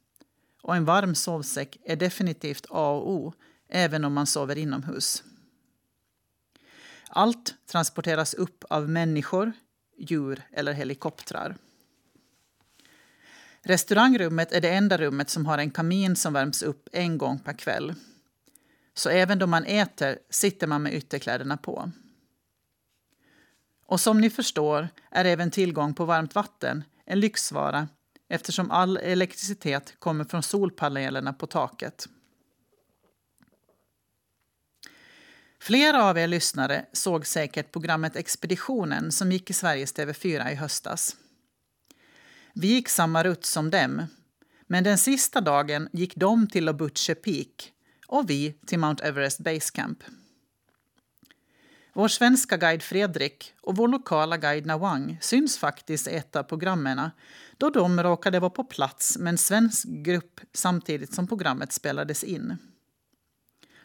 Och 0.62 0.76
en 0.76 0.84
varm 0.84 1.14
sovsäck 1.14 1.76
är 1.84 1.96
definitivt 1.96 2.66
A 2.70 2.90
och 2.90 3.10
O 3.10 3.32
även 3.68 4.04
om 4.04 4.12
man 4.12 4.26
sover 4.26 4.58
inomhus. 4.58 5.24
Allt 7.08 7.54
transporteras 7.66 8.34
upp 8.34 8.64
av 8.70 8.88
människor, 8.88 9.52
djur 10.02 10.42
eller 10.52 10.72
helikoptrar. 10.72 11.56
Restaurangrummet 13.62 14.52
är 14.52 14.60
det 14.60 14.70
enda 14.70 14.98
rummet 14.98 15.30
som 15.30 15.46
har 15.46 15.58
en 15.58 15.70
kamin 15.70 16.16
som 16.16 16.32
värms 16.32 16.62
upp 16.62 16.88
en 16.92 17.18
gång 17.18 17.38
per 17.38 17.52
kväll. 17.52 17.94
Så 18.94 19.08
även 19.08 19.38
då 19.38 19.46
man 19.46 19.64
äter 19.64 20.18
sitter 20.30 20.66
man 20.66 20.82
med 20.82 20.94
ytterkläderna 20.94 21.56
på. 21.56 21.90
Och 23.86 24.00
som 24.00 24.20
ni 24.20 24.30
förstår 24.30 24.88
är 25.10 25.24
även 25.24 25.50
tillgång 25.50 25.94
på 25.94 26.04
varmt 26.04 26.34
vatten 26.34 26.84
en 27.04 27.20
lyxvara 27.20 27.88
eftersom 28.28 28.70
all 28.70 28.96
elektricitet 28.96 29.94
kommer 29.98 30.24
från 30.24 30.42
solpanelerna 30.42 31.32
på 31.32 31.46
taket. 31.46 32.08
Flera 35.62 36.04
av 36.04 36.18
er 36.18 36.26
lyssnare 36.26 36.84
såg 36.92 37.26
säkert 37.26 37.72
programmet 37.72 38.16
Expeditionen 38.16 39.12
som 39.12 39.32
gick 39.32 39.50
i 39.50 39.52
Sveriges 39.52 39.94
TV4 39.94 40.52
i 40.52 40.54
höstas. 40.54 41.16
Vi 42.54 42.66
gick 42.66 42.88
samma 42.88 43.22
rutt 43.24 43.44
som 43.44 43.70
dem, 43.70 44.06
men 44.66 44.84
den 44.84 44.98
sista 44.98 45.40
dagen 45.40 45.88
gick 45.92 46.16
de 46.16 46.48
till 46.48 46.64
Lobuche 46.64 47.14
Peak 47.14 47.72
och 48.06 48.30
vi 48.30 48.52
till 48.66 48.78
Mount 48.78 49.04
Everest 49.04 49.38
Base 49.38 49.72
Camp. 49.74 49.98
Vår 51.92 52.08
svenska 52.08 52.56
guide 52.56 52.82
Fredrik 52.82 53.54
och 53.60 53.76
vår 53.76 53.88
lokala 53.88 54.36
guide 54.36 54.66
Nawang 54.66 55.18
syns 55.20 55.58
faktiskt 55.58 56.08
i 56.08 56.10
ett 56.10 56.36
av 56.36 56.42
programmen 56.42 57.10
då 57.56 57.70
de 57.70 58.02
råkade 58.02 58.40
vara 58.40 58.50
på 58.50 58.64
plats 58.64 59.18
med 59.18 59.30
en 59.30 59.38
svensk 59.38 59.88
grupp 59.88 60.40
samtidigt 60.52 61.14
som 61.14 61.28
programmet 61.28 61.72
spelades 61.72 62.24
in. 62.24 62.58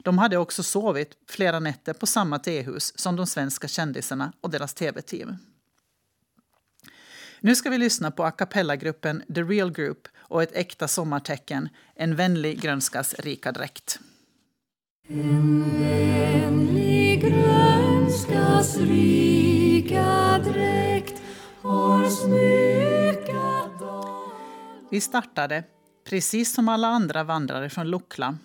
De 0.04 0.18
hade 0.18 0.38
också 0.38 0.63
sovit 0.63 1.18
flera 1.30 1.60
nätter 1.60 1.94
på 1.94 2.06
samma 2.06 2.39
tehus 2.39 3.00
som 3.00 3.16
de 3.16 3.27
svenska 3.27 3.68
kändisarna 3.68 4.34
och 4.42 4.50
deras 4.50 4.74
tv-team. 4.74 5.38
Nu 7.39 7.56
ska 7.56 7.70
vi 7.70 7.77
lyssna 7.77 8.12
på 8.12 8.24
a 8.24 8.32
cappella-gruppen 8.32 9.24
The 9.36 9.44
Real 9.44 9.72
Group 9.72 10.08
och 10.18 10.44
ett 10.44 10.56
äkta 10.56 10.88
sommartecken, 10.88 11.70
en 11.96 12.16
vänlig 12.16 12.62
grönskas 12.62 13.13
rika 13.13 13.51
dräkt. 13.51 14.00
En 15.08 15.80
vänlig 15.80 17.22
grönskas 17.22 18.77
rika 18.77 20.39
dräkt 20.44 21.22
har 21.62 22.10
smykat 22.10 22.77
Vi 24.92 25.01
startade, 25.01 25.63
precis 26.10 26.54
som 26.54 26.70
alla 26.70 26.88
andra 26.88 27.24
vandrare 27.24 27.70
från 27.70 27.88
Lukla, 27.88 28.38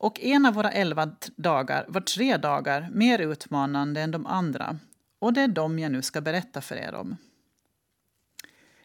och 0.00 0.20
en 0.20 0.46
av 0.46 0.54
våra 0.54 0.70
elva 0.70 1.10
dagar 1.36 1.84
var 1.88 2.00
tre 2.00 2.36
dagar 2.36 2.88
mer 2.92 3.18
utmanande 3.18 4.00
än 4.00 4.10
de 4.10 4.26
andra. 4.26 4.78
Och 5.18 5.32
det 5.32 5.40
är 5.40 5.48
dem 5.48 5.78
jag 5.78 5.92
nu 5.92 6.02
ska 6.02 6.20
berätta 6.20 6.60
för 6.60 6.76
er 6.76 6.94
om. 6.94 7.16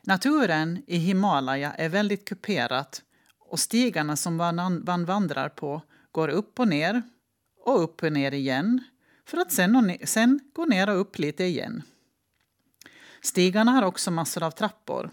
Naturen 0.01 0.83
i 0.87 0.97
Himalaya 0.97 1.73
är 1.73 1.89
väldigt 1.89 2.25
kuperat 2.25 3.01
och 3.39 3.59
stigarna 3.59 4.15
som 4.15 4.35
man 4.85 5.05
vandrar 5.05 5.49
på 5.49 5.81
går 6.11 6.27
upp 6.27 6.59
och 6.59 6.67
ner 6.67 7.01
och 7.65 7.83
upp 7.83 8.03
och 8.03 8.13
ner 8.13 8.31
igen 8.31 8.83
för 9.25 9.37
att 9.37 9.51
sen, 9.51 9.97
sen 10.03 10.39
gå 10.53 10.65
ner 10.65 10.89
och 10.89 10.99
upp 10.99 11.19
lite 11.19 11.43
igen. 11.43 11.83
Stigarna 13.21 13.71
har 13.71 13.83
också 13.83 14.11
massor 14.11 14.43
av 14.43 14.51
trappor. 14.51 15.09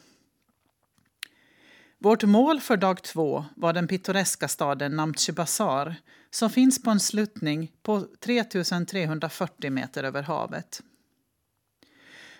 Vårt 2.02 2.22
mål 2.22 2.60
för 2.60 2.76
dag 2.76 3.02
två 3.02 3.44
var 3.56 3.72
den 3.72 3.88
pittoreska 3.88 4.48
staden 4.48 4.96
Namche 4.96 5.32
Bazar 5.32 5.94
som 6.30 6.50
finns 6.50 6.82
på 6.82 6.90
en 6.90 7.00
sluttning 7.00 7.72
på 7.82 8.06
3340 8.20 9.70
meter 9.70 10.04
över 10.04 10.22
havet. 10.22 10.82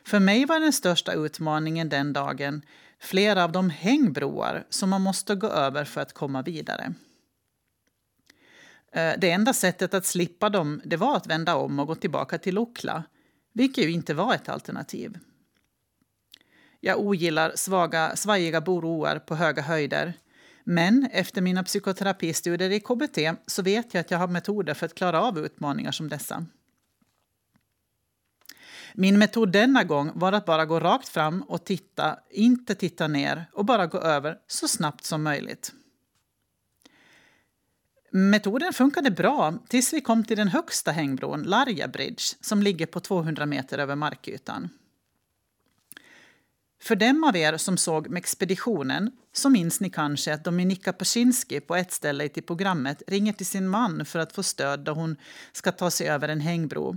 För 0.05 0.21
mig 0.21 0.45
var 0.45 0.61
den 0.61 0.73
största 0.73 1.13
utmaningen 1.13 1.89
den 1.89 2.13
dagen 2.13 2.63
flera 3.01 3.45
av 3.45 3.53
de 3.53 3.71
hängbroar 3.71 4.65
som 4.69 4.91
man 4.91 5.03
måste 5.03 5.35
gå 5.35 5.47
över 5.47 5.85
för 5.85 6.01
att 6.01 6.13
komma 6.13 6.43
vidare. 6.43 6.95
Eh, 8.93 9.13
det 9.19 9.31
enda 9.31 9.53
sättet 9.53 9.95
att 9.95 10.07
slippa 10.07 10.49
dem 10.49 10.81
det 10.85 10.97
var 10.97 11.17
att 11.17 11.27
vända 11.27 11.57
om 11.57 11.79
och 11.79 11.87
gå 11.87 11.95
tillbaka 11.95 12.39
till 12.39 12.59
Okla, 12.59 13.05
vilket 13.53 13.85
ju 13.85 13.91
inte 13.91 14.15
var 14.15 14.35
ett 14.35 14.49
alternativ. 14.49 15.19
Jag 16.85 17.01
ogillar 17.01 17.53
svaga, 17.55 18.17
svajiga 18.17 18.61
boroar 18.61 19.19
på 19.19 19.35
höga 19.35 19.63
höjder. 19.63 20.13
Men 20.65 21.09
efter 21.13 21.41
mina 21.41 21.65
psykoterapistudier 21.65 22.71
i 22.71 22.81
KBT 22.81 23.19
så 23.47 23.63
vet 23.63 23.95
jag 23.95 24.01
att 24.01 24.11
jag 24.11 24.19
har 24.19 24.29
metoder 24.29 24.75
för 24.75 24.87
att 24.87 24.95
klara 24.95 25.23
av 25.23 25.39
utmaningar 25.39 25.93
som 25.93 26.09
dessa. 26.09 26.47
Min 28.95 29.19
metod 29.19 29.53
denna 29.53 29.85
gång 29.85 30.11
var 30.15 30.33
att 30.33 30.45
bara 30.45 30.67
gå 30.67 30.81
rakt 30.81 31.09
fram 31.09 31.43
och 31.43 31.65
titta, 31.65 32.19
inte 32.31 32.75
titta 32.75 33.09
ner 33.09 33.47
och 33.53 33.65
bara 33.65 33.87
gå 33.87 33.99
över 33.99 34.39
så 34.47 34.69
snabbt 34.69 35.05
som 35.05 35.23
möjligt. 35.23 35.73
Metoden 38.11 38.73
funkade 38.73 39.11
bra 39.11 39.55
tills 39.69 39.93
vi 39.93 40.01
kom 40.01 40.25
till 40.25 40.37
den 40.37 40.49
högsta 40.49 40.91
hängbron, 40.91 41.43
Larja 41.43 41.89
Bridge, 41.89 42.23
som 42.41 42.63
ligger 42.63 42.87
på 42.87 43.01
200 43.01 43.47
meter 43.47 43.79
över 43.79 43.97
markytan. 43.97 44.69
För 46.83 46.97
dem 46.97 47.25
av 47.25 47.37
er 47.37 47.57
som 47.57 47.77
såg 47.77 48.09
med 48.09 48.19
expeditionen 48.19 49.11
så 49.33 49.51
minns 49.51 49.81
ni 49.81 49.91
kanske 49.91 50.35
att 50.35 50.45
Dominika 50.45 50.93
Paczynski 50.93 51.61
på 51.61 51.77
ett 51.77 51.93
ställe 51.93 52.25
i 52.25 52.29
programmet 52.43 53.03
ringer 53.07 53.33
till 53.33 53.47
sin 53.47 53.69
man 53.69 54.05
för 54.05 54.19
att 54.19 54.33
få 54.33 54.43
stöd 54.43 54.81
då 54.81 54.93
hon 54.93 55.17
ska 55.53 55.73
ta 55.73 55.91
sig 55.91 56.09
över 56.09 56.29
en 56.29 56.41
hängbro. 56.41 56.97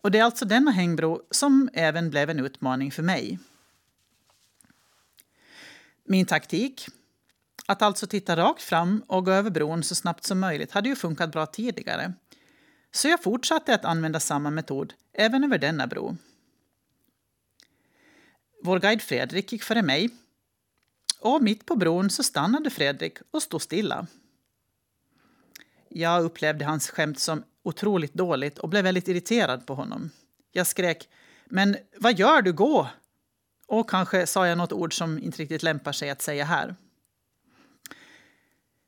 Och 0.00 0.10
det 0.10 0.18
är 0.18 0.24
alltså 0.24 0.44
denna 0.44 0.70
hängbro 0.70 1.22
som 1.30 1.70
även 1.72 2.10
blev 2.10 2.30
en 2.30 2.40
utmaning 2.40 2.90
för 2.90 3.02
mig. 3.02 3.38
Min 6.04 6.26
taktik, 6.26 6.86
att 7.66 7.82
alltså 7.82 8.06
titta 8.06 8.36
rakt 8.36 8.62
fram 8.62 9.02
och 9.06 9.24
gå 9.24 9.30
över 9.30 9.50
bron 9.50 9.82
så 9.82 9.94
snabbt 9.94 10.24
som 10.24 10.40
möjligt, 10.40 10.72
hade 10.72 10.88
ju 10.88 10.96
funkat 10.96 11.32
bra 11.32 11.46
tidigare. 11.46 12.12
Så 12.92 13.08
jag 13.08 13.22
fortsatte 13.22 13.74
att 13.74 13.84
använda 13.84 14.20
samma 14.20 14.50
metod 14.50 14.94
även 15.12 15.44
över 15.44 15.58
denna 15.58 15.86
bro. 15.86 16.16
Vår 18.66 18.80
guide 18.80 19.02
Fredrik 19.02 19.52
gick 19.52 19.62
före 19.62 19.82
mig 19.82 20.10
och 21.20 21.42
mitt 21.42 21.66
på 21.66 21.76
bron 21.76 22.10
så 22.10 22.22
stannade 22.22 22.70
Fredrik 22.70 23.18
och 23.30 23.42
stod 23.42 23.62
stilla. 23.62 24.06
Jag 25.88 26.24
upplevde 26.24 26.64
hans 26.64 26.90
skämt 26.90 27.18
som 27.18 27.44
otroligt 27.62 28.14
dåligt 28.14 28.58
och 28.58 28.68
blev 28.68 28.84
väldigt 28.84 29.08
irriterad 29.08 29.66
på 29.66 29.74
honom. 29.74 30.10
Jag 30.52 30.66
skrek 30.66 31.08
“Men 31.44 31.76
vad 31.96 32.18
gör 32.18 32.42
du? 32.42 32.52
Gå!” 32.52 32.88
och 33.66 33.90
kanske 33.90 34.26
sa 34.26 34.46
jag 34.46 34.58
något 34.58 34.72
ord 34.72 34.98
som 34.98 35.18
inte 35.18 35.42
riktigt 35.42 35.62
lämpar 35.62 35.92
sig 35.92 36.10
att 36.10 36.22
säga 36.22 36.44
här. 36.44 36.76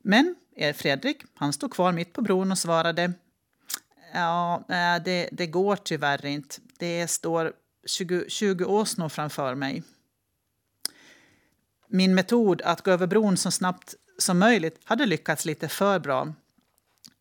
Men 0.03 0.35
eh, 0.55 0.75
Fredrik, 0.75 1.23
han 1.33 1.53
stod 1.53 1.73
kvar 1.73 1.91
mitt 1.91 2.13
på 2.13 2.21
bron 2.21 2.51
och 2.51 2.57
svarade 2.57 3.13
Ja, 4.13 4.65
eh, 4.69 5.03
det, 5.03 5.29
det 5.31 5.47
går 5.47 5.75
tyvärr 5.75 6.25
inte. 6.25 6.55
Det 6.77 7.07
står 7.07 7.53
20, 7.87 8.25
20 8.27 8.65
åsnor 8.65 9.09
framför 9.09 9.55
mig. 9.55 9.83
Min 11.87 12.15
metod 12.15 12.61
att 12.61 12.81
gå 12.81 12.91
över 12.91 13.07
bron 13.07 13.37
så 13.37 13.51
snabbt 13.51 13.95
som 14.17 14.39
möjligt 14.39 14.79
hade 14.83 15.05
lyckats 15.05 15.45
lite 15.45 15.67
för 15.67 15.99
bra. 15.99 16.33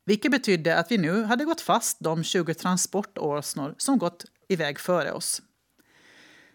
Vilket 0.04 0.30
betydde 0.30 0.76
att 0.76 0.90
vi 0.90 0.99
nu 0.99 1.23
hade 1.23 1.44
gått 1.44 1.61
fast 1.61 1.96
de 2.00 2.25
20 2.25 2.54
transportåsnor 2.54 3.75
som 3.78 3.99
gått 3.99 4.25
iväg 4.49 4.78
före 4.78 5.12
oss. 5.12 5.42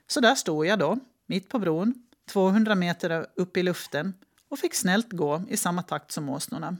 Så 0.07 0.19
där 0.19 0.35
stod 0.35 0.65
jag 0.65 0.79
då, 0.79 0.99
mitt 1.25 1.49
på 1.49 1.59
bron, 1.59 1.93
200 2.29 2.75
meter 2.75 3.25
upp 3.35 3.57
i 3.57 3.63
luften 3.63 4.13
och 4.49 4.59
fick 4.59 4.75
snällt 4.75 5.11
gå 5.11 5.43
i 5.49 5.57
samma 5.57 5.83
takt 5.83 6.11
som 6.11 6.29
åsnorna. 6.29 6.77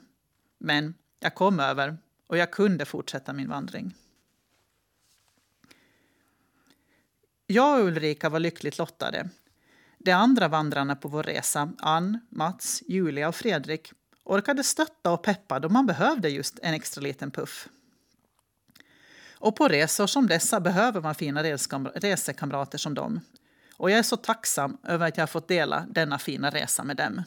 Men 0.60 0.94
jag 1.20 1.36
kom 1.36 1.60
över 1.60 1.98
och 2.28 2.38
jag 2.38 2.52
kunde 2.52 2.86
fortsätta 2.86 3.34
min 3.34 3.50
vandring. 3.50 3.96
Jag 7.52 7.80
och 7.80 7.86
Ulrika 7.88 8.30
var 8.30 8.40
lyckligt 8.40 8.78
lottade. 8.78 9.30
De 9.98 10.12
andra 10.12 10.48
vandrarna 10.48 10.96
på 10.96 11.08
vår 11.08 11.24
resa, 11.24 11.72
Ann, 11.80 12.20
Mats, 12.30 12.84
Julia 12.88 13.28
och 13.28 13.36
Fredrik, 13.36 13.92
orkade 14.24 14.64
stötta 14.64 15.12
och 15.12 15.24
peppa 15.24 15.60
då 15.60 15.70
man 15.70 15.86
behövde 15.86 16.30
just 16.30 16.60
en 16.62 16.74
extra 16.74 17.02
liten 17.02 17.32
puff. 17.32 17.68
Och 19.34 19.56
på 19.56 19.68
resor 19.68 20.08
som 20.08 20.28
dessa 20.28 20.60
behöver 20.60 21.02
man 21.02 21.16
fina 21.16 21.44
resekamrater 21.94 22.78
som 22.78 22.94
dem. 22.94 23.22
Och 23.78 23.92
jag 23.92 24.00
är 24.00 24.04
så 24.04 24.18
tacksam 24.18 24.78
över 24.84 25.08
att 25.08 25.18
jag 25.18 25.22
har 25.22 25.28
fått 25.28 25.48
dela 25.48 25.86
denna 25.90 26.20
fina 26.20 26.50
resa 26.50 26.84
med 26.84 26.98
dem. 26.98 27.24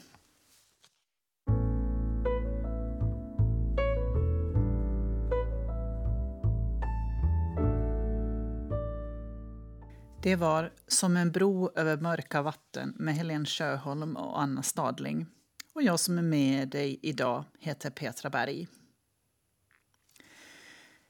Det 10.24 10.36
var 10.36 10.72
Som 10.86 11.16
en 11.16 11.32
bro 11.32 11.70
över 11.76 11.96
mörka 11.96 12.42
vatten 12.42 12.94
med 12.96 13.14
Helene 13.14 13.46
Sjöholm 13.46 14.16
och 14.16 14.42
Anna 14.42 14.62
Stadling. 14.62 15.26
Och 15.72 15.82
jag 15.82 16.00
som 16.00 16.18
är 16.18 16.22
med 16.22 16.68
dig 16.68 16.98
idag 17.02 17.44
heter 17.58 17.90
Petra 17.90 18.30
Berg. 18.30 18.68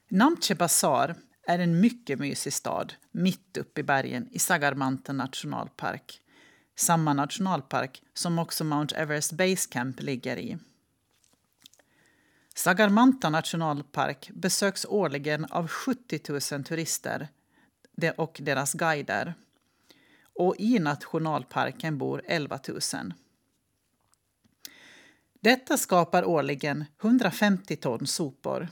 Namche 0.07 0.55
Bazaar 0.57 1.15
är 1.47 1.59
en 1.59 1.79
mycket 1.79 2.19
mysig 2.19 2.53
stad 2.53 2.93
mitt 3.11 3.57
uppe 3.57 3.81
i 3.81 3.83
bergen 3.83 4.27
i 4.31 4.39
Sagarmanta 4.39 5.13
nationalpark. 5.13 6.21
Samma 6.75 7.13
nationalpark 7.13 8.03
som 8.13 8.39
också 8.39 8.63
Mount 8.63 8.95
Everest 8.95 9.31
Base 9.31 9.69
Camp 9.71 10.01
ligger 10.01 10.37
i. 10.37 10.57
Sagarmanta 12.55 13.29
nationalpark 13.29 14.29
besöks 14.33 14.85
årligen 14.85 15.45
av 15.45 15.67
70 15.67 16.19
000 16.53 16.63
turister 16.63 17.27
och 18.17 18.39
deras 18.43 18.73
guider. 18.73 19.33
Och 20.33 20.55
i 20.57 20.79
nationalparken 20.79 21.97
bor 21.97 22.21
11 22.25 22.59
000. 22.93 23.13
Detta 25.39 25.77
skapar 25.77 26.25
årligen 26.25 26.85
150 27.01 27.75
ton 27.75 28.07
sopor. 28.07 28.67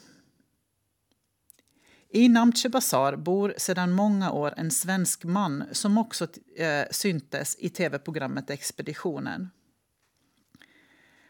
I 2.10 2.30
Namche 2.30 2.70
Bazaar 2.70 3.16
bor 3.16 3.54
sedan 3.58 3.92
många 3.92 4.32
år 4.32 4.54
en 4.58 4.72
svensk 4.72 5.24
man 5.24 5.64
som 5.72 5.98
också 5.98 6.28
eh, 6.56 6.86
syntes 6.92 7.56
i 7.60 7.70
tv-programmet 7.70 8.50
Expeditionen. 8.50 9.50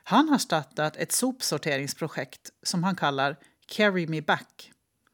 Han 0.04 0.30
har 0.30 0.38
startat 0.38 0.96
ett 0.96 1.12
sopsorteringsprojekt 1.12 2.52
som 2.64 2.84
han 2.84 2.96
kallar 2.96 3.38
Carry 3.66 4.08
Me 4.08 4.22
Back 4.22 4.72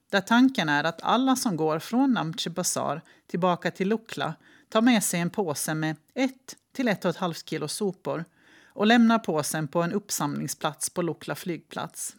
där 0.10 0.22
tanken 0.22 0.70
är 0.70 0.84
att 0.84 1.04
alla 1.04 1.36
som 1.36 1.58
går 1.58 1.80
från 1.80 2.14
Namche 2.14 2.50
Bazaar 2.50 3.02
tillbaka 3.28 3.72
till 3.72 3.88
Lukla 3.88 4.34
tar 4.70 4.82
med 4.82 5.04
sig 5.04 5.20
en 5.20 5.30
påse 5.30 5.74
med 5.74 5.96
1 6.14 6.34
till 6.72 6.90
1,5 6.90 7.50
kilo 7.50 7.68
sopor 7.68 8.26
och 8.66 8.88
lämnar 8.88 9.20
påsen 9.20 9.68
på 9.68 9.82
en 9.82 9.94
uppsamlingsplats 9.94 10.90
på 10.90 11.02
Lukla 11.02 11.36
flygplats. 11.36 12.16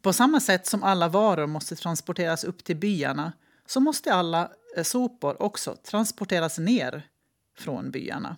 På 0.00 0.12
samma 0.12 0.40
sätt 0.40 0.66
som 0.66 0.82
alla 0.82 1.08
varor 1.08 1.46
måste 1.46 1.76
transporteras 1.76 2.44
upp 2.44 2.64
till 2.64 2.76
byarna 2.76 3.32
så 3.66 3.80
måste 3.80 4.14
alla 4.14 4.50
eh, 4.76 4.82
sopor 4.82 5.42
också 5.42 5.76
transporteras 5.76 6.58
ner 6.58 7.06
från 7.58 7.90
byarna. 7.90 8.36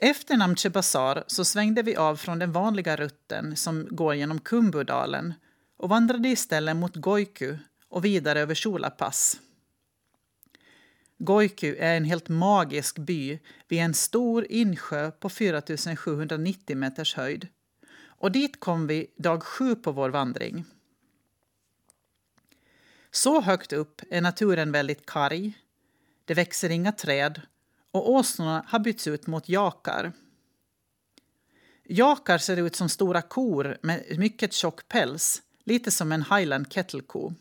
Efter 0.00 0.36
Namche 0.36 0.70
Bazaar 0.70 1.24
så 1.26 1.44
svängde 1.44 1.82
vi 1.82 1.96
av 1.96 2.16
från 2.16 2.38
den 2.38 2.52
vanliga 2.52 2.96
rutten 2.96 3.56
som 3.56 3.88
går 3.90 4.14
genom 4.14 4.40
Kumbudalen 4.40 5.34
och 5.76 5.88
vandrade 5.88 6.28
istället 6.28 6.76
mot 6.76 6.96
Goiku 6.96 7.56
och 7.88 8.04
vidare 8.04 8.40
över 8.40 8.54
Cholapass. 8.54 9.40
Goiku 11.18 11.76
är 11.78 11.96
en 11.96 12.04
helt 12.04 12.28
magisk 12.28 12.98
by 12.98 13.38
vid 13.68 13.78
en 13.78 13.94
stor 13.94 14.46
insjö 14.50 15.10
på 15.10 15.28
4790 15.28 16.76
meters 16.76 17.14
höjd. 17.14 17.48
Och 18.00 18.32
dit 18.32 18.60
kom 18.60 18.86
vi 18.86 19.06
dag 19.16 19.42
sju 19.42 19.74
på 19.74 19.92
vår 19.92 20.10
vandring. 20.10 20.64
Så 23.10 23.40
högt 23.40 23.72
upp 23.72 24.02
är 24.10 24.20
naturen 24.20 24.72
väldigt 24.72 25.06
karg. 25.06 25.52
Det 26.24 26.34
växer 26.34 26.70
inga 26.70 26.92
träd 26.92 27.40
och 27.92 28.10
åsnorna 28.10 28.64
har 28.68 28.78
bytts 28.78 29.06
ut 29.06 29.26
mot 29.26 29.48
jakar. 29.48 30.12
Jakar 31.84 32.38
ser 32.38 32.56
ut 32.56 32.76
som 32.76 32.88
stora 32.88 33.22
kor 33.22 33.78
med 33.82 34.18
mycket 34.18 34.52
tjock 34.52 34.88
päls, 34.88 35.42
lite 35.64 35.90
som 35.90 36.12
en 36.12 36.22
highland 36.22 36.72
kettleko. 36.72 37.32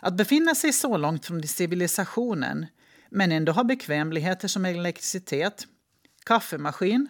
Att 0.00 0.16
befinna 0.16 0.54
sig 0.54 0.72
så 0.72 0.96
långt 0.96 1.26
från 1.26 1.42
civilisationen 1.42 2.66
men 3.10 3.32
ändå 3.32 3.52
ha 3.52 3.64
bekvämligheter 3.64 4.48
som 4.48 4.64
elektricitet, 4.64 5.66
kaffemaskin, 6.26 7.08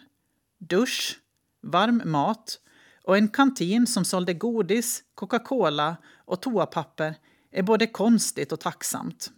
dusch, 0.59 1.21
varm 1.63 2.03
mat 2.05 2.61
och 3.05 3.17
en 3.17 3.29
kantin 3.29 3.87
som 3.87 4.05
sålde 4.05 4.35
godis, 4.35 5.03
Coca-Cola 5.15 5.97
och 6.17 6.43
toapapper 6.43 7.15
är 7.51 7.63
både 7.63 7.87
konstigt 7.87 8.53
och 8.53 8.61
tacksamt. 8.61 9.31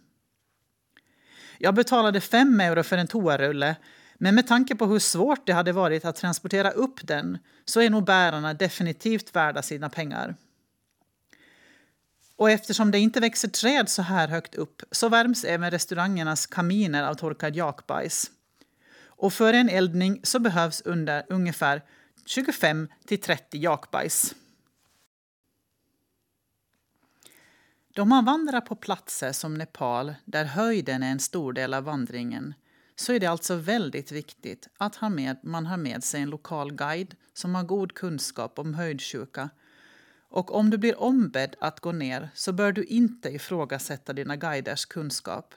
Jag 1.63 1.75
betalade 1.75 2.21
5 2.21 2.59
euro 2.59 2.83
för 2.83 2.97
en 2.97 3.07
toarulle 3.07 3.75
men 4.15 4.35
med 4.35 4.47
tanke 4.47 4.75
på 4.75 4.85
hur 4.85 4.99
svårt 4.99 5.47
det 5.47 5.53
hade 5.53 5.71
varit 5.71 6.05
att 6.05 6.15
transportera 6.15 6.71
upp 6.71 7.07
den 7.07 7.37
så 7.65 7.81
är 7.81 7.89
nog 7.89 8.05
bärarna 8.05 8.53
definitivt 8.53 9.35
värda 9.35 9.61
sina 9.61 9.89
pengar. 9.89 10.35
Och 12.35 12.51
eftersom 12.51 12.91
det 12.91 12.99
inte 12.99 13.19
växer 13.19 13.47
träd 13.47 13.89
så 13.89 14.01
här 14.01 14.27
högt 14.27 14.55
upp 14.55 14.81
så 14.91 15.09
värms 15.09 15.43
även 15.43 15.71
restaurangernas 15.71 16.45
kaminer 16.45 17.03
av 17.03 17.13
torkad 17.13 17.55
jakbajs. 17.55 18.31
Och 19.03 19.33
för 19.33 19.53
en 19.53 19.69
eldning 19.69 20.19
så 20.23 20.39
behövs 20.39 20.81
under 20.81 21.23
ungefär 21.29 21.81
25 22.25 22.87
till 23.05 23.21
30 23.21 23.57
jakbajs. 23.57 24.35
Då 27.93 28.05
man 28.05 28.25
vandrar 28.25 28.61
på 28.61 28.75
platser 28.75 29.31
som 29.31 29.53
Nepal, 29.53 30.13
där 30.25 30.45
höjden 30.45 31.03
är 31.03 31.11
en 31.11 31.19
stor 31.19 31.53
del 31.53 31.73
av 31.73 31.83
vandringen, 31.83 32.53
så 32.95 33.13
är 33.13 33.19
det 33.19 33.27
alltså 33.27 33.55
väldigt 33.55 34.11
viktigt 34.11 34.67
att 34.77 35.01
man 35.43 35.65
har 35.65 35.77
med 35.77 36.03
sig 36.03 36.21
en 36.21 36.29
lokal 36.29 36.73
guide 36.73 37.15
som 37.33 37.55
har 37.55 37.63
god 37.63 37.93
kunskap 37.93 38.59
om 38.59 38.73
höjdsjuka 38.73 39.49
Och 40.29 40.55
om 40.55 40.69
du 40.69 40.77
blir 40.77 41.01
ombedd 41.01 41.55
att 41.59 41.79
gå 41.79 41.91
ner 41.91 42.29
så 42.33 42.53
bör 42.53 42.71
du 42.71 42.83
inte 42.83 43.29
ifrågasätta 43.29 44.13
dina 44.13 44.35
guiders 44.35 44.85
kunskap. 44.85 45.53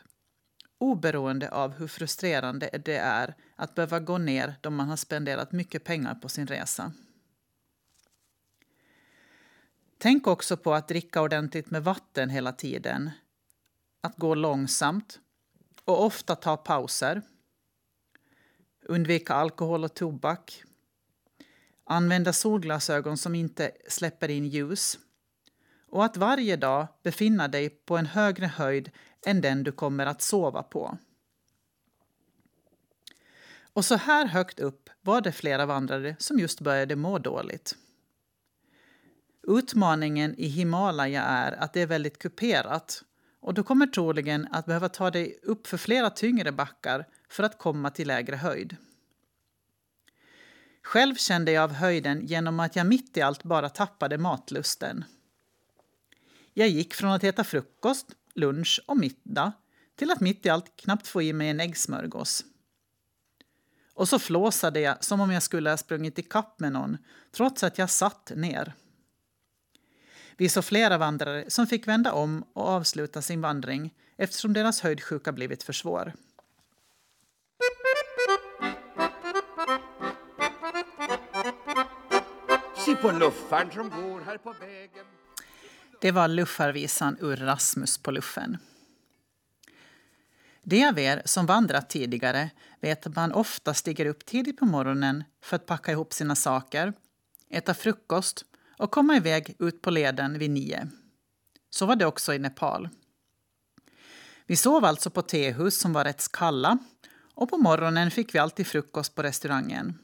Oberoende 0.79 1.51
av 1.51 1.73
hur 1.73 1.87
frustrerande 1.87 2.71
det 2.85 2.97
är 2.97 3.35
att 3.57 3.75
behöva 3.75 4.01
gå 4.01 4.19
ner 4.19 4.55
då 4.61 4.71
man 4.71 4.89
har 4.89 4.97
spenderat 4.97 5.53
mycket 5.53 5.85
pengar 5.85 6.15
på 6.15 6.29
sin 6.29 6.47
resa. 6.47 6.93
Tänk 10.05 10.27
också 10.27 10.57
på 10.57 10.75
att 10.75 10.89
dricka 10.89 11.23
ordentligt 11.23 11.71
med 11.71 11.85
vatten 11.85 12.31
hela 12.31 12.53
tiden. 12.53 13.11
Att 14.01 14.17
gå 14.17 14.35
långsamt 14.35 15.21
och 15.85 16.05
ofta 16.05 16.37
ta 16.37 16.57
pauser. 16.57 17.23
Undvika 18.83 19.35
alkohol 19.35 19.85
och 19.85 19.95
tobak. 19.95 20.63
Använda 21.85 22.33
solglasögon 22.33 23.17
som 23.17 23.35
inte 23.35 23.71
släpper 23.89 24.29
in 24.29 24.47
ljus. 24.47 24.99
Och 25.89 26.05
att 26.05 26.17
varje 26.17 26.57
dag 26.57 26.87
befinna 27.03 27.49
dig 27.49 27.71
på 27.71 27.97
en 27.97 28.07
högre 28.07 28.47
höjd 28.47 28.91
än 29.27 29.41
den 29.41 29.63
du 29.63 29.73
kommer 29.73 30.07
att 30.07 30.23
sova 30.23 30.63
på. 30.63 30.99
Och 33.73 33.85
så 33.85 33.97
här 33.97 34.27
högt 34.27 34.61
upp 34.61 34.91
var 35.01 35.21
det 35.21 35.33
flera 35.33 35.67
vandrare 35.67 36.17
som 36.19 36.39
just 36.39 36.61
började 36.61 36.97
må 36.97 37.19
dåligt. 37.19 37.77
Utmaningen 39.47 40.35
i 40.39 40.47
Himalaya 40.47 41.23
är 41.23 41.53
att 41.53 41.73
det 41.73 41.81
är 41.81 41.87
väldigt 41.87 42.19
kuperat 42.19 43.03
och 43.41 43.55
du 43.55 43.63
kommer 43.63 43.87
troligen 43.87 44.49
att 44.51 44.67
behöva 44.67 44.89
ta 44.89 45.11
dig 45.11 45.39
upp 45.43 45.67
för 45.67 45.77
flera 45.77 46.11
tyngre 46.11 46.53
backar 46.53 47.07
för 47.29 47.43
att 47.43 47.59
komma 47.59 47.91
till 47.91 48.09
lägre 48.09 48.37
höjd. 48.37 48.77
Själv 50.83 51.15
kände 51.15 51.53
jag 51.53 51.63
av 51.63 51.73
höjden 51.73 52.27
genom 52.27 52.61
att 52.61 52.77
jag 52.77 52.87
mitt 52.87 53.17
i 53.17 53.21
allt 53.21 53.43
bara 53.43 53.69
tappade 53.69 54.19
matlusten. 54.19 55.05
Jag 56.53 56.69
gick 56.69 56.95
från 56.95 57.11
att 57.11 57.25
äta 57.25 57.45
frukost, 57.45 58.07
lunch 58.35 58.81
och 58.87 58.97
middag 58.97 59.53
till 59.97 60.11
att 60.11 60.21
mitt 60.21 60.47
i 60.47 60.49
allt 60.49 60.77
knappt 60.77 61.07
få 61.07 61.23
i 61.23 61.33
mig 61.33 61.49
en 61.49 61.61
äggsmörgås. 61.61 62.45
Och 63.95 64.09
så 64.09 64.19
flåsade 64.19 64.81
jag 64.81 65.05
som 65.05 65.21
om 65.21 65.31
jag 65.31 65.43
skulle 65.43 65.71
ha 65.71 65.77
sprungit 65.77 66.19
i 66.19 66.23
kapp 66.23 66.61
med 66.61 66.73
någon, 66.73 66.99
trots 67.33 67.63
att 67.63 67.79
jag 67.79 67.91
satt 67.91 68.33
ner. 68.35 68.75
Vi 70.37 70.49
såg 70.49 70.65
flera 70.65 70.99
vandrare 70.99 71.45
som 71.51 71.67
fick 71.67 71.89
vända 71.89 72.13
om 72.13 72.45
och 72.53 72.69
avsluta 72.69 73.23
sin 73.23 73.41
vandring 73.41 73.95
eftersom 74.17 74.53
deras 74.53 74.81
höjdsjuka 74.81 75.33
blivit 75.33 75.63
för 75.63 75.73
svår. 75.73 76.13
Se 82.77 82.97
på 82.97 83.11
luffaren 83.11 83.71
som 83.73 83.91
går 83.91 84.21
här 84.21 84.39
på 84.39 84.53
vägen. 84.53 85.07
Det 86.01 86.11
var 86.11 86.29
luffarvisan 86.29 87.17
ur 87.21 87.37
Rasmus 87.37 87.99
på 87.99 88.11
luffen. 88.11 88.59
De 90.63 90.85
av 90.85 90.99
er 90.99 91.23
som 91.25 91.47
vandrat 91.47 91.91
tidigare 91.91 92.51
vet 92.81 93.07
att 93.07 93.17
man 93.17 93.33
ofta 93.33 93.75
stiger 93.75 94.07
upp 94.07 94.27
tidigt 94.27 94.59
på 94.59 94.67
morgonen 94.67 95.25
för 95.43 95.57
att 95.57 95.67
packa 95.67 95.93
ihop 95.93 96.13
sina 96.13 96.37
saker, 96.37 96.93
äta 97.51 97.75
frukost 97.75 98.45
och 98.77 98.91
komma 98.91 99.17
iväg 99.17 99.57
ut 99.59 99.83
på 99.83 99.91
leden 99.91 100.39
vid 100.39 100.51
nio. 100.51 100.89
Så 101.71 101.87
var 101.87 101.97
det 101.97 102.07
också 102.07 102.35
i 102.35 102.39
Nepal. 102.39 102.89
Vi 104.47 104.57
sov 104.57 104.85
alltså 104.85 105.11
på 105.11 105.23
tehus 105.23 105.79
som 105.79 105.93
var 105.93 106.05
rätt 106.05 106.33
kalla 106.33 106.79
och 107.35 107.51
på 107.51 107.57
morgonen 107.57 108.11
fick 108.11 108.35
vi 108.35 108.39
alltid 108.39 108.67
frukost 108.67 109.15
på 109.15 109.23
restaurangen. 109.23 109.99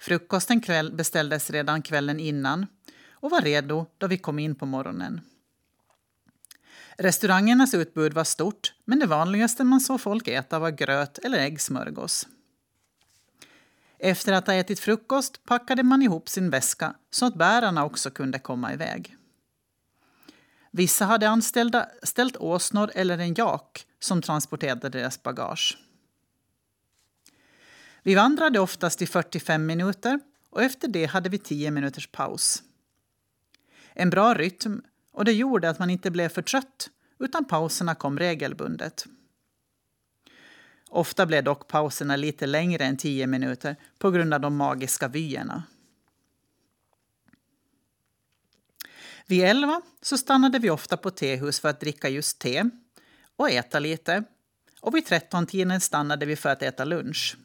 Frukosten 0.00 0.60
kväll 0.60 0.92
beställdes 0.92 1.50
redan 1.50 1.82
kvällen 1.82 2.20
innan 2.20 2.66
och 3.10 3.30
var 3.30 3.40
redo 3.40 3.86
då 3.98 4.06
vi 4.06 4.18
kom 4.18 4.38
in 4.38 4.54
på 4.54 4.66
morgonen. 4.66 5.20
Restaurangernas 6.98 7.74
utbud 7.74 8.12
var 8.12 8.24
stort, 8.24 8.74
men 8.84 8.98
det 8.98 9.06
vanligaste 9.06 9.64
man 9.64 9.80
såg 9.80 10.00
folk 10.00 10.28
äta 10.28 10.58
var 10.58 10.70
gröt 10.70 11.18
eller 11.18 11.38
äggsmörgås. 11.38 12.26
Efter 13.98 14.32
att 14.32 14.46
ha 14.46 14.54
ätit 14.54 14.80
frukost 14.80 15.44
packade 15.44 15.82
man 15.82 16.02
ihop 16.02 16.28
sin 16.28 16.50
väska 16.50 16.94
så 17.10 17.26
att 17.26 17.34
bärarna 17.34 17.84
också 17.84 18.10
kunde 18.10 18.38
komma 18.38 18.72
iväg. 18.72 19.16
Vissa 20.70 21.04
hade 21.04 21.28
anställda 21.28 21.88
ställt 22.02 22.36
åsnor 22.36 22.90
eller 22.94 23.18
en 23.18 23.34
jak 23.34 23.86
som 24.00 24.22
transporterade 24.22 24.88
deras 24.88 25.22
bagage. 25.22 25.78
Vi 28.02 28.14
vandrade 28.14 28.60
oftast 28.60 29.02
i 29.02 29.06
45 29.06 29.66
minuter 29.66 30.20
och 30.50 30.62
efter 30.62 30.88
det 30.88 31.06
hade 31.06 31.28
vi 31.28 31.38
10 31.38 31.70
minuters 31.70 32.06
paus. 32.06 32.62
En 33.92 34.10
bra 34.10 34.34
rytm 34.34 34.82
och 35.12 35.24
det 35.24 35.32
gjorde 35.32 35.70
att 35.70 35.78
man 35.78 35.90
inte 35.90 36.10
blev 36.10 36.28
för 36.28 36.42
trött 36.42 36.90
utan 37.18 37.44
pauserna 37.44 37.94
kom 37.94 38.18
regelbundet. 38.18 39.06
Ofta 40.88 41.26
blev 41.26 41.44
dock 41.44 41.68
pauserna 41.68 42.16
lite 42.16 42.46
längre 42.46 42.84
än 42.84 42.96
10 42.96 43.26
minuter 43.26 43.76
på 43.98 44.10
grund 44.10 44.34
av 44.34 44.40
de 44.40 44.56
magiska 44.56 45.08
vyerna. 45.08 45.62
Vid 49.26 49.44
elva 49.44 49.80
så 50.02 50.18
stannade 50.18 50.58
vi 50.58 50.70
ofta 50.70 50.96
på 50.96 51.10
tehus 51.10 51.60
för 51.60 51.68
att 51.68 51.80
dricka 51.80 52.08
just 52.08 52.38
te 52.38 52.64
och 53.36 53.50
äta 53.50 53.78
lite. 53.78 54.24
Och 54.80 54.94
vid 54.94 55.06
13-tiden 55.06 55.80
stannade 55.80 56.26
vi 56.26 56.36
för 56.36 56.48
att 56.48 56.62
äta 56.62 56.84
lunch. 56.84 57.36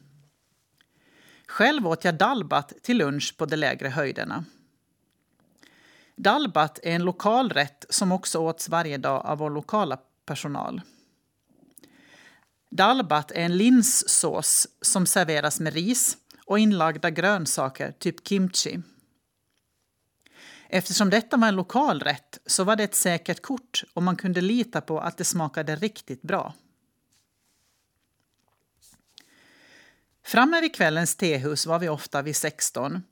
Själv 1.46 1.86
åt 1.86 2.04
jag 2.04 2.14
dalbat 2.14 2.72
till 2.82 2.96
lunch 2.96 3.34
på 3.38 3.46
de 3.46 3.56
lägre 3.56 3.88
höjderna. 3.88 4.44
Dalbat 6.16 6.78
är 6.82 6.94
en 6.94 7.04
lokal 7.04 7.50
rätt 7.50 7.84
som 7.88 8.12
också 8.12 8.38
åts 8.38 8.68
varje 8.68 8.98
dag 8.98 9.26
av 9.26 9.38
vår 9.38 9.50
lokala 9.50 9.98
personal. 10.26 10.80
Dalbat 12.76 13.30
är 13.30 13.40
en 13.40 13.56
linssås 13.56 14.68
som 14.80 15.06
serveras 15.06 15.60
med 15.60 15.74
ris 15.74 16.16
och 16.46 16.58
inlagda 16.58 17.10
grönsaker, 17.10 17.92
typ 17.92 18.28
kimchi. 18.28 18.82
Eftersom 20.68 21.10
detta 21.10 21.36
var 21.36 21.48
en 21.48 21.56
lokal 21.56 22.00
rätt 22.00 22.38
så 22.46 22.64
var 22.64 22.76
det 22.76 22.84
ett 22.84 22.94
säkert 22.94 23.42
kort 23.42 23.84
och 23.94 24.02
man 24.02 24.16
kunde 24.16 24.40
lita 24.40 24.80
på 24.80 25.00
att 25.00 25.16
det 25.16 25.24
smakade 25.24 25.76
riktigt 25.76 26.22
bra. 26.22 26.54
Framme 30.24 30.60
vid 30.60 30.74
kvällens 30.74 31.16
tehus 31.16 31.66
var 31.66 31.78
vi 31.78 31.88
ofta 31.88 32.22
vid 32.22 32.36
16 32.36 33.02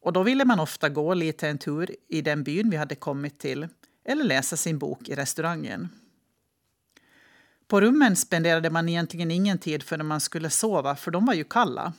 och 0.00 0.12
då 0.12 0.22
ville 0.22 0.44
man 0.44 0.60
ofta 0.60 0.88
gå 0.88 1.14
lite 1.14 1.48
en 1.48 1.58
tur 1.58 1.96
i 2.08 2.22
den 2.22 2.44
byn 2.44 2.70
vi 2.70 2.76
hade 2.76 2.94
kommit 2.94 3.38
till 3.38 3.68
eller 4.04 4.24
läsa 4.24 4.56
sin 4.56 4.78
bok 4.78 5.08
i 5.08 5.14
restaurangen. 5.14 5.88
På 7.70 7.80
rummen 7.80 8.16
spenderade 8.16 8.70
man 8.70 8.88
egentligen 8.88 9.30
ingen 9.30 9.58
tid 9.58 9.82
förrän 9.82 10.06
man 10.06 10.20
skulle 10.20 10.50
sova, 10.50 10.96
för 10.96 11.10
de 11.10 11.26
var 11.26 11.34
ju 11.34 11.44
kalla. 11.44 11.92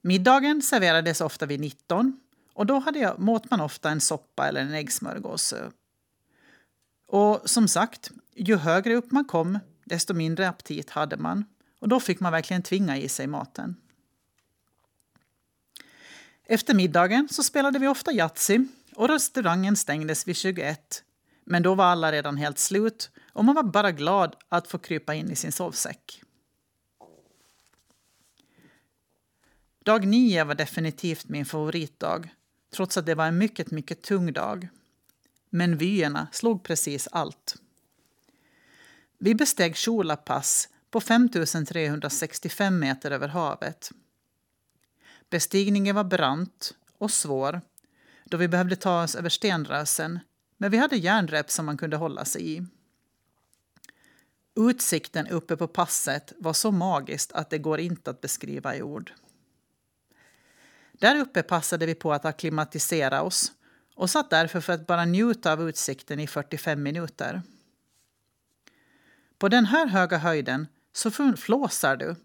Middagen 0.00 0.62
serverades 0.62 1.20
ofta 1.20 1.46
vid 1.46 1.60
19 1.60 2.20
och 2.52 2.66
då 2.66 2.78
hade 2.78 2.98
jag, 2.98 3.28
åt 3.28 3.50
man 3.50 3.60
ofta 3.60 3.90
en 3.90 4.00
soppa 4.00 4.48
eller 4.48 4.60
en 4.60 4.74
äggsmörgås. 4.74 5.54
Och 7.06 7.40
som 7.44 7.68
sagt, 7.68 8.10
ju 8.34 8.56
högre 8.56 8.94
upp 8.94 9.12
man 9.12 9.24
kom, 9.24 9.58
desto 9.84 10.14
mindre 10.14 10.48
aptit 10.48 10.90
hade 10.90 11.16
man. 11.16 11.44
Och 11.80 11.88
då 11.88 12.00
fick 12.00 12.20
man 12.20 12.32
verkligen 12.32 12.62
tvinga 12.62 12.98
i 12.98 13.08
sig 13.08 13.26
maten. 13.26 13.76
Efter 16.44 16.74
middagen 16.74 17.28
så 17.30 17.42
spelade 17.42 17.78
vi 17.78 17.88
ofta 17.88 18.12
Yatzy 18.12 18.58
och 18.94 19.08
restaurangen 19.08 19.76
stängdes 19.76 20.28
vid 20.28 20.36
21 20.36 21.04
men 21.44 21.62
då 21.62 21.74
var 21.74 21.84
alla 21.84 22.12
redan 22.12 22.36
helt 22.36 22.58
slut 22.58 23.10
och 23.32 23.44
man 23.44 23.54
var 23.54 23.62
bara 23.62 23.92
glad 23.92 24.36
att 24.48 24.68
få 24.68 24.78
krypa 24.78 25.14
in 25.14 25.30
i 25.30 25.36
sin 25.36 25.52
sovsäck. 25.52 26.22
Dag 29.84 30.06
nio 30.06 30.44
var 30.44 30.54
definitivt 30.54 31.28
min 31.28 31.46
favoritdag, 31.46 32.28
trots 32.74 32.96
att 32.96 33.06
det 33.06 33.14
var 33.14 33.26
en 33.26 33.38
mycket, 33.38 33.70
mycket 33.70 34.02
tung 34.02 34.32
dag. 34.32 34.68
Men 35.50 35.76
vyerna 35.76 36.26
slog 36.32 36.62
precis 36.62 37.08
allt. 37.12 37.56
Vi 39.18 39.34
besteg 39.34 39.76
Shula 39.76 40.16
pass 40.16 40.68
på 40.90 41.00
5365 41.00 42.78
meter 42.78 43.10
över 43.10 43.28
havet. 43.28 43.90
Bestigningen 45.30 45.96
var 45.96 46.04
brant 46.04 46.74
och 46.98 47.10
svår 47.10 47.60
då 48.24 48.36
vi 48.36 48.48
behövde 48.48 48.76
ta 48.76 49.02
oss 49.02 49.14
över 49.14 49.28
stenrösen 49.28 50.20
men 50.64 50.70
vi 50.70 50.78
hade 50.78 50.96
järnrep 50.96 51.50
som 51.50 51.66
man 51.66 51.76
kunde 51.76 51.96
hålla 51.96 52.24
sig 52.24 52.56
i. 52.56 52.62
Utsikten 54.56 55.26
uppe 55.26 55.56
på 55.56 55.68
passet 55.68 56.32
var 56.38 56.52
så 56.52 56.70
magiskt 56.70 57.32
att 57.32 57.50
det 57.50 57.58
går 57.58 57.80
inte 57.80 58.10
att 58.10 58.20
beskriva 58.20 58.76
i 58.76 58.82
ord. 58.82 59.12
Där 60.92 61.20
uppe 61.20 61.42
passade 61.42 61.86
vi 61.86 61.94
på 61.94 62.12
att 62.12 62.24
akklimatisera 62.24 63.22
oss 63.22 63.52
och 63.94 64.10
satt 64.10 64.30
därför 64.30 64.60
för 64.60 64.72
att 64.72 64.86
bara 64.86 65.04
njuta 65.04 65.52
av 65.52 65.68
utsikten 65.68 66.20
i 66.20 66.26
45 66.26 66.82
minuter. 66.82 67.42
På 69.38 69.48
den 69.48 69.66
här 69.66 69.86
höga 69.86 70.18
höjden 70.18 70.66
så 70.92 71.10
flåsar 71.36 71.96
du 71.96 72.16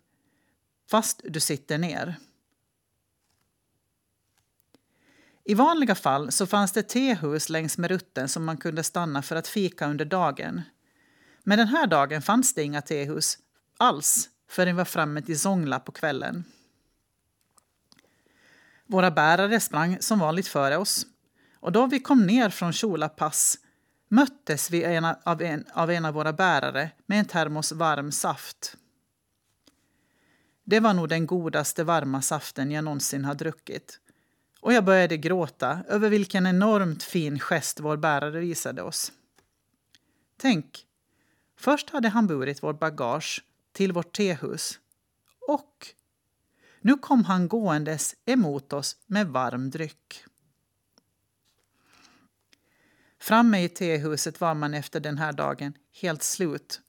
fast 0.89 1.21
du 1.23 1.39
sitter 1.39 1.78
ner. 1.78 2.15
I 5.49 5.53
vanliga 5.53 5.95
fall 5.95 6.31
så 6.31 6.47
fanns 6.47 6.71
det 6.71 6.83
tehus 6.83 7.49
längs 7.49 7.77
med 7.77 7.91
rutten 7.91 8.29
som 8.29 8.45
man 8.45 8.57
kunde 8.57 8.83
stanna 8.83 9.21
för 9.21 9.35
att 9.35 9.47
fika 9.47 9.88
under 9.88 10.05
dagen. 10.05 10.62
Men 11.43 11.57
den 11.57 11.67
här 11.67 11.88
dagen 11.88 12.21
fanns 12.21 12.53
det 12.53 12.63
inga 12.63 12.81
tehus 12.81 13.38
alls 13.77 14.29
förrän 14.49 14.75
vi 14.75 14.77
var 14.77 14.85
framme 14.85 15.21
till 15.21 15.39
Zongla 15.39 15.79
på 15.79 15.91
kvällen. 15.91 16.43
Våra 18.88 19.12
bärare 19.12 19.59
sprang 19.59 19.97
som 19.99 20.19
vanligt 20.19 20.47
före 20.47 20.77
oss 20.77 21.05
och 21.59 21.71
då 21.71 21.85
vi 21.85 21.99
kom 21.99 22.25
ner 22.27 22.49
från 22.49 22.73
Chola 22.73 23.09
pass 23.09 23.57
möttes 24.09 24.71
vi 24.71 24.83
ena, 24.83 25.17
av, 25.23 25.41
en, 25.41 25.65
av 25.73 25.91
en 25.91 26.05
av 26.05 26.13
våra 26.13 26.33
bärare 26.33 26.91
med 27.05 27.19
en 27.19 27.25
termos 27.25 27.71
varm 27.71 28.12
saft. 28.12 28.75
Det 30.63 30.79
var 30.79 30.93
nog 30.93 31.09
den 31.09 31.25
godaste 31.27 31.83
varma 31.83 32.21
saften 32.21 32.71
jag 32.71 32.83
någonsin 32.83 33.25
har 33.25 33.35
druckit. 33.35 33.99
Och 34.62 34.74
jag 34.74 34.86
började 34.86 35.17
gråta 35.17 35.84
över 35.88 36.10
vilken 36.10 36.45
enormt 36.45 37.04
fin 37.04 37.39
gest 37.39 37.80
vår 37.80 37.98
bärare 37.98 38.39
visade 38.39 38.82
oss. 38.82 39.12
Tänk, 40.38 40.86
först 41.58 41.89
hade 41.89 42.10
han 42.10 42.28
burit 42.28 42.63
vårt 42.63 42.80
bagage 42.80 43.43
till 43.72 43.91
vårt 43.91 44.15
tehus 44.15 44.80
och 45.48 45.88
nu 46.82 46.95
kom 46.95 47.24
han 47.24 47.48
gåendes 47.48 48.15
emot 48.26 48.74
oss 48.74 48.98
med 49.06 49.28
varm 49.28 49.69
dryck. 49.69 50.24
Framme 53.19 53.63
i 53.63 53.69
tehuset 53.69 54.41
var 54.41 54.54
man 54.54 54.74
efter 54.74 55.00
den 55.00 55.17
här 55.17 55.34
dagen 55.34 55.74
helt 56.02 56.24
slut 56.24 56.82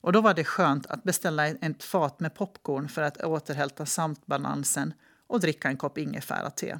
och 0.00 0.12
då 0.12 0.20
var 0.20 0.34
det 0.34 0.44
skönt 0.44 0.86
att 0.86 1.04
beställa 1.04 1.46
ett 1.46 1.84
fat 1.84 2.20
med 2.20 2.34
popcorn 2.34 2.88
för 2.88 3.02
att 3.02 3.16
återhämta 3.16 3.86
samtbalansen 3.86 4.94
och 5.26 5.40
dricka 5.40 5.68
en 5.68 5.76
kopp 5.76 5.98
ingefära-te. 5.98 6.78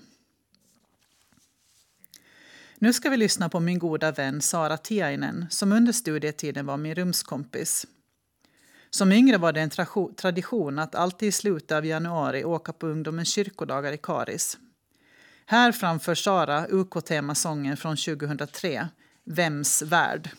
Nu 2.80 2.92
ska 2.92 3.10
vi 3.10 3.16
lyssna 3.16 3.48
på 3.48 3.60
min 3.60 3.78
goda 3.78 4.12
vän 4.12 4.40
Sara 4.40 4.76
Tiainen 4.76 5.46
som 5.50 5.72
under 5.72 5.92
studietiden 5.92 6.66
var 6.66 6.76
min 6.76 6.94
rumskompis. 6.94 7.86
Som 8.90 9.12
yngre 9.12 9.36
var 9.36 9.52
det 9.52 9.60
en 9.60 9.70
tra 9.70 9.86
tradition 10.16 10.78
att 10.78 10.94
alltid 10.94 11.28
i 11.28 11.32
slutet 11.32 11.72
av 11.72 11.86
januari 11.86 12.44
åka 12.44 12.72
på 12.72 12.86
ungdomens 12.86 13.28
kyrkodagar 13.28 13.92
i 13.92 13.98
Karis. 13.98 14.58
Här 15.46 15.72
framför 15.72 16.14
Sara 16.14 16.66
UK-temasången 16.66 17.76
från 17.76 17.96
2003, 17.96 18.88
Vems 19.24 19.82
värld? 19.82 20.30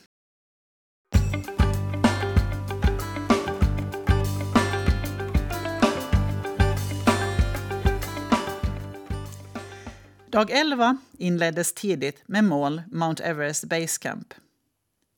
Dag 10.31 10.51
11 10.51 10.97
inleddes 11.17 11.73
tidigt 11.73 12.23
med 12.27 12.43
mål 12.43 12.81
Mount 12.91 13.23
Everest 13.23 13.63
Base 13.63 13.99
Camp. 14.01 14.33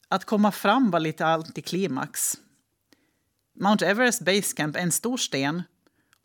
Att 0.07 0.25
komma 0.25 0.51
fram 0.51 0.91
var 0.91 0.99
lite 0.99 1.25
antiklimax. 1.25 2.37
Mount 3.53 3.85
Everest 3.85 4.21
Base 4.21 4.55
Camp 4.55 4.75
är 4.75 4.79
en 4.79 4.91
stor 4.91 5.17
sten 5.17 5.63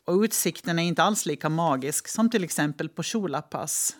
och 0.05 0.21
utsikten 0.21 0.79
är 0.79 0.83
inte 0.83 1.03
alls 1.03 1.25
lika 1.25 1.49
magisk 1.49 2.07
som 2.07 2.29
till 2.29 2.43
exempel 2.43 2.89
på 2.89 3.03
Cholapass. 3.03 3.95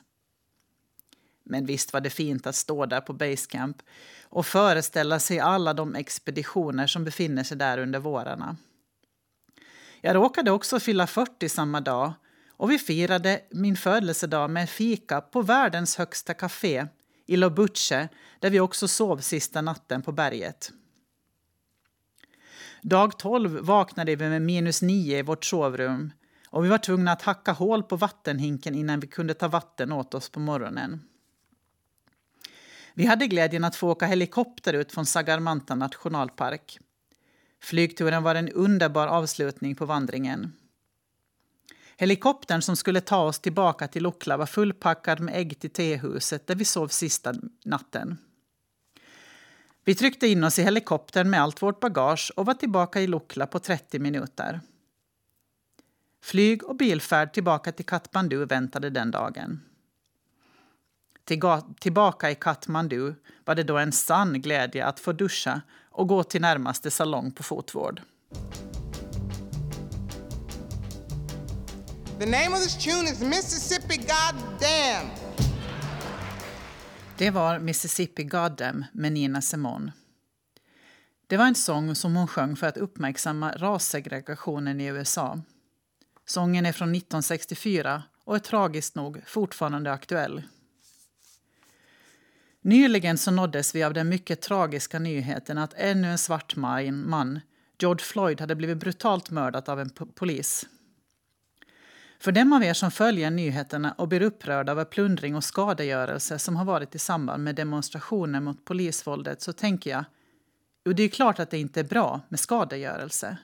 Men 1.43 1.65
visst 1.65 1.93
var 1.93 2.01
det 2.01 2.09
fint 2.09 2.47
att 2.47 2.55
stå 2.55 2.85
där 2.85 3.01
på 3.01 3.13
Base 3.13 3.49
Camp 3.49 3.77
och 4.23 4.45
föreställa 4.45 5.19
sig 5.19 5.39
alla 5.39 5.73
de 5.73 5.95
expeditioner 5.95 6.87
som 6.87 7.03
befinner 7.03 7.43
sig 7.43 7.57
där 7.57 7.77
under 7.77 7.99
vårarna. 7.99 8.57
Jag 10.01 10.15
råkade 10.15 10.51
också 10.51 10.79
fylla 10.79 11.07
40 11.07 11.49
samma 11.49 11.81
dag 11.81 12.13
och 12.57 12.71
vi 12.71 12.77
firade 12.77 13.41
min 13.49 13.77
födelsedag 13.77 14.49
med 14.49 14.69
fika 14.69 15.21
på 15.21 15.41
världens 15.41 15.95
högsta 15.95 16.33
café 16.33 16.87
i 17.25 17.37
Lobuche 17.37 18.09
där 18.39 18.49
vi 18.49 18.59
också 18.59 18.87
sov 18.87 19.17
sista 19.17 19.61
natten 19.61 20.01
på 20.01 20.11
berget. 20.11 20.71
Dag 22.81 23.19
12 23.19 23.59
vaknade 23.61 24.15
vi 24.15 24.29
med 24.29 24.41
minus 24.41 24.81
9 24.81 25.19
i 25.19 25.21
vårt 25.21 25.45
sovrum 25.45 26.11
och 26.49 26.65
vi 26.65 26.69
var 26.69 26.77
tvungna 26.77 27.11
att 27.11 27.21
hacka 27.21 27.51
hål 27.51 27.83
på 27.83 27.95
vattenhinken 27.95 28.75
innan 28.75 28.99
vi 28.99 29.07
kunde 29.07 29.33
ta 29.33 29.47
vatten 29.47 29.91
åt 29.91 30.13
oss 30.13 30.29
på 30.29 30.39
morgonen. 30.39 31.01
Vi 32.93 33.05
hade 33.05 33.27
glädjen 33.27 33.63
att 33.63 33.75
få 33.75 33.89
åka 33.91 34.05
helikopter 34.05 34.73
ut 34.73 34.91
från 34.91 35.05
Sagarmanta 35.05 35.75
nationalpark. 35.75 36.79
Flygturen 37.61 38.23
var 38.23 38.35
en 38.35 38.49
underbar 38.49 39.07
avslutning 39.07 39.75
på 39.75 39.85
vandringen. 39.85 40.53
Helikoptern 41.99 42.61
som 42.61 42.75
skulle 42.75 43.01
ta 43.01 43.17
oss 43.17 43.39
tillbaka 43.39 43.87
till 43.87 44.03
Lukla 44.03 44.37
var 44.37 44.45
fullpackad 44.45 45.19
med 45.19 45.35
ägg 45.35 45.59
till 45.59 45.69
tehuset 45.69 46.47
där 46.47 46.55
vi 46.55 46.65
sov 46.65 46.87
sista 46.87 47.33
natten. 47.65 48.17
Vi 49.85 49.95
tryckte 49.95 50.27
in 50.27 50.43
oss 50.43 50.59
i 50.59 50.63
helikoptern 50.63 51.29
med 51.29 51.41
allt 51.41 51.61
vårt 51.61 51.79
bagage 51.79 52.31
och 52.35 52.45
var 52.45 52.53
tillbaka 52.53 53.01
i 53.01 53.07
Lokla 53.07 53.47
på 53.47 53.59
30 53.59 53.99
minuter. 53.99 54.61
Flyg 56.23 56.63
och 56.63 56.75
bilfärd 56.75 57.33
tillbaka 57.33 57.71
till 57.71 57.85
Katmandu 57.85 58.45
väntade 58.45 58.89
den 58.89 59.11
dagen. 59.11 59.61
Tillbaka 61.79 62.31
i 62.31 62.35
Katmandu 62.35 63.15
var 63.45 63.55
det 63.55 63.63
då 63.63 63.77
en 63.77 63.91
sann 63.91 64.41
glädje 64.41 64.85
att 64.85 64.99
få 64.99 65.11
duscha 65.11 65.61
och 65.89 66.07
gå 66.07 66.23
till 66.23 66.41
närmaste 66.41 66.91
salong 66.91 67.31
på 67.31 67.43
fotvård. 67.43 68.01
The 72.19 72.25
name 72.25 72.53
of 72.53 72.63
this 72.63 72.85
tune 72.85 73.03
is 73.03 73.21
Mississippi 73.21 73.97
Goddamn. 73.97 75.09
Det 77.17 77.29
var 77.29 77.59
Mississippi 77.59 78.23
Goddamn 78.23 78.85
med 78.91 79.11
Nina 79.11 79.41
Simone. 79.41 79.91
Det 81.27 81.37
var 81.37 81.45
en 81.45 81.55
sång 81.55 81.95
som 81.95 82.15
hon 82.15 82.27
sjöng 82.27 82.55
för 82.55 82.67
att 82.67 82.77
uppmärksamma 82.77 83.51
rassegregationen 83.51 84.81
i 84.81 84.85
USA. 84.85 85.41
Sången 86.25 86.65
är 86.65 86.71
från 86.71 86.95
1964 86.95 88.03
och 88.23 88.35
är 88.35 88.39
tragiskt 88.39 88.95
nog 88.95 89.21
fortfarande 89.25 89.91
aktuell. 89.91 90.43
Nyligen 92.61 93.17
så 93.17 93.31
nåddes 93.31 93.75
vi 93.75 93.83
av 93.83 93.93
den 93.93 94.09
mycket 94.09 94.41
tragiska 94.41 94.99
nyheten 94.99 95.57
att 95.57 95.73
ännu 95.73 96.11
en 96.11 96.17
svart 96.17 96.55
man, 96.55 97.39
George 97.79 98.05
Floyd, 98.05 98.41
hade 98.41 98.55
blivit 98.55 98.77
brutalt 98.77 99.29
mördad 99.29 99.69
av 99.69 99.79
en 99.79 99.89
polis. 99.89 100.65
För 102.19 102.31
dem 102.31 102.53
av 102.53 102.63
er 102.63 102.73
som 102.73 102.91
följer 102.91 103.31
nyheterna 103.31 103.91
och 103.91 104.07
blir 104.07 104.21
upprörda 104.21 104.71
över 104.71 104.85
plundring 104.85 105.35
och 105.35 105.43
skadegörelse 105.43 106.39
som 106.39 106.55
har 106.55 106.65
varit 106.65 106.95
i 106.95 106.99
samband 106.99 107.43
med 107.43 107.55
demonstrationer 107.55 108.39
mot 108.39 108.65
polisvåldet 108.65 109.41
så 109.41 109.53
tänker 109.53 109.89
jag, 109.89 110.05
jo 110.85 110.93
det 110.93 111.03
är 111.03 111.07
klart 111.07 111.39
att 111.39 111.49
det 111.49 111.57
inte 111.57 111.79
är 111.79 111.83
bra 111.83 112.21
med 112.29 112.39
skadegörelse. 112.39 113.37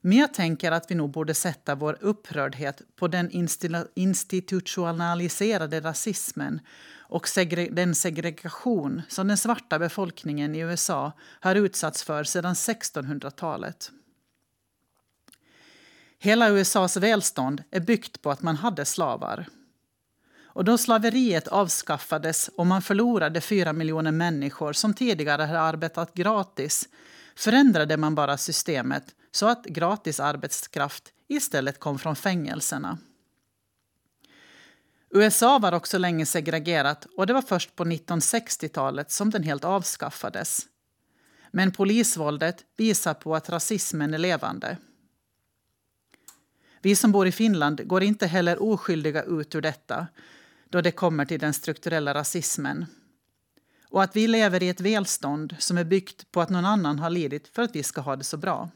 Men 0.00 0.18
jag 0.18 0.34
tänker 0.34 0.72
att 0.72 0.90
vi 0.90 0.94
nog 0.94 1.10
borde 1.10 1.34
sätta 1.34 1.74
vår 1.74 1.98
upprördhet 2.00 2.82
på 2.96 3.08
den 3.08 3.30
institutionaliserade 3.94 5.80
rasismen 5.80 6.60
och 6.98 7.28
segre 7.28 7.68
den 7.68 7.94
segregation 7.94 9.02
som 9.08 9.28
den 9.28 9.36
svarta 9.36 9.78
befolkningen 9.78 10.54
i 10.54 10.58
USA 10.58 11.12
har 11.40 11.54
utsatts 11.54 12.04
för 12.04 12.24
sedan 12.24 12.54
1600-talet. 12.54 13.92
Hela 16.22 16.48
USAs 16.50 16.96
välstånd 16.96 17.62
är 17.70 17.80
byggt 17.80 18.22
på 18.22 18.30
att 18.30 18.42
man 18.42 18.56
hade 18.56 18.84
slavar. 18.84 19.46
Och 20.42 20.64
då 20.64 20.78
slaveriet 20.78 21.48
avskaffades 21.48 22.48
och 22.48 22.66
man 22.66 22.82
förlorade 22.82 23.40
fyra 23.40 23.72
miljoner 23.72 24.12
människor 24.12 24.72
som 24.72 24.94
tidigare 24.94 25.42
hade 25.42 25.60
arbetat 25.60 26.14
gratis 26.14 26.88
förändrade 27.36 27.96
man 27.96 28.14
bara 28.14 28.36
systemet 28.36 29.04
så 29.32 29.46
att 29.46 29.64
gratis 29.64 30.20
arbetskraft 30.20 31.12
istället 31.28 31.80
kom 31.80 31.98
från 31.98 32.16
fängelserna. 32.16 32.98
USA 35.10 35.58
var 35.58 35.72
också 35.72 35.98
länge 35.98 36.26
segregerat 36.26 37.06
och 37.16 37.26
det 37.26 37.32
var 37.32 37.42
först 37.42 37.76
på 37.76 37.84
1960-talet 37.84 39.10
som 39.10 39.30
den 39.30 39.42
helt 39.42 39.64
avskaffades. 39.64 40.66
Men 41.50 41.72
polisvåldet 41.72 42.64
visar 42.76 43.14
på 43.14 43.34
att 43.34 43.50
rasismen 43.50 44.14
är 44.14 44.18
levande. 44.18 44.76
Vi 46.82 46.96
som 46.96 47.12
bor 47.12 47.26
i 47.26 47.32
Finland 47.32 47.86
går 47.86 48.02
inte 48.02 48.26
heller 48.26 48.62
oskyldiga 48.62 49.22
ut 49.22 49.54
ur 49.54 49.60
detta 49.60 50.06
då 50.68 50.80
det 50.80 50.90
kommer 50.90 51.24
till 51.24 51.40
den 51.40 51.54
strukturella 51.54 52.14
rasismen. 52.14 52.86
Och 53.88 54.02
att 54.02 54.16
vi 54.16 54.28
lever 54.28 54.62
i 54.62 54.68
ett 54.68 54.80
välstånd 54.80 55.56
som 55.58 55.78
är 55.78 55.84
byggt 55.84 56.30
på 56.32 56.40
att 56.40 56.50
någon 56.50 56.64
annan 56.64 56.98
har 56.98 57.10
lidit 57.10 57.48
för 57.48 57.62
att 57.62 57.76
vi 57.76 57.82
ska 57.82 58.00
ha 58.00 58.16
det 58.16 58.24
så 58.24 58.36
bra. 58.36 58.70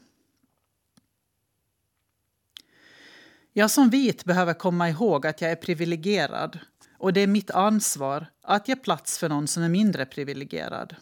Jag 3.53 3.71
som 3.71 3.89
vit 3.89 4.25
behöver 4.25 4.53
komma 4.53 4.89
ihåg 4.89 5.27
att 5.27 5.41
jag 5.41 5.51
är 5.51 5.55
privilegierad 5.55 6.59
och 6.97 7.13
det 7.13 7.21
är 7.21 7.27
mitt 7.27 7.51
ansvar 7.51 8.27
att 8.41 8.67
ge 8.67 8.75
plats 8.75 9.19
för 9.19 9.29
någon 9.29 9.47
som 9.47 9.63
är 9.63 9.69
mindre 9.69 10.05
privilegierad. 10.05 10.95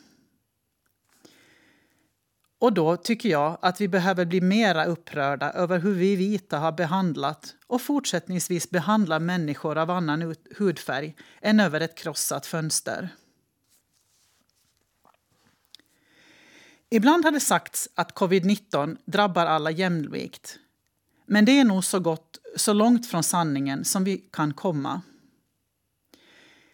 Och 2.63 2.73
då 2.73 2.97
tycker 2.97 3.29
jag 3.29 3.57
att 3.61 3.81
vi 3.81 3.87
behöver 3.87 4.25
bli 4.25 4.41
mera 4.41 4.85
upprörda 4.85 5.51
över 5.51 5.79
hur 5.79 5.93
vi 5.93 6.15
vita 6.15 6.59
har 6.59 6.71
behandlat 6.71 7.55
och 7.67 7.81
fortsättningsvis 7.81 8.69
behandlar 8.69 9.19
människor 9.19 9.77
av 9.77 9.89
annan 9.89 10.35
hudfärg 10.57 11.15
än 11.41 11.59
över 11.59 11.81
ett 11.81 11.97
krossat 11.97 12.45
fönster. 12.45 13.09
Ibland 16.89 17.25
har 17.25 17.31
det 17.31 17.39
sagts 17.39 17.89
att 17.95 18.13
covid-19 18.13 18.97
drabbar 19.05 19.45
alla 19.45 19.71
jämlikt. 19.71 20.59
Men 21.25 21.45
det 21.45 21.59
är 21.59 21.63
nog 21.63 21.83
så, 21.83 21.99
gott, 21.99 22.37
så 22.55 22.73
långt 22.73 23.07
från 23.07 23.23
sanningen 23.23 23.85
som 23.85 24.03
vi 24.03 24.17
kan 24.17 24.53
komma. 24.53 25.01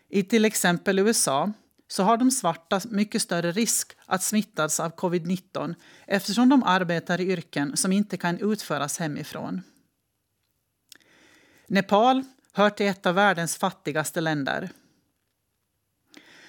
I 0.10 0.24
till 0.24 0.46
exempel 0.46 1.00
USA 1.00 1.54
så 1.92 2.04
har 2.04 2.18
de 2.18 2.32
svarta 2.32 2.82
mycket 2.90 3.22
större 3.22 3.52
risk 3.52 3.98
att 4.06 4.24
smittas 4.24 4.80
av 4.80 4.96
covid-19 4.96 5.76
eftersom 6.08 6.50
de 6.50 6.64
arbetar 6.64 7.22
i 7.22 7.32
yrken 7.32 7.78
som 7.78 7.92
inte 7.92 8.18
kan 8.18 8.38
utföras 8.52 9.00
hemifrån. 9.00 9.62
Nepal 11.68 12.24
hör 12.54 12.70
till 12.70 12.86
ett 12.86 13.06
av 13.06 13.16
världens 13.16 13.58
fattigaste 13.58 14.22
länder. 14.22 14.70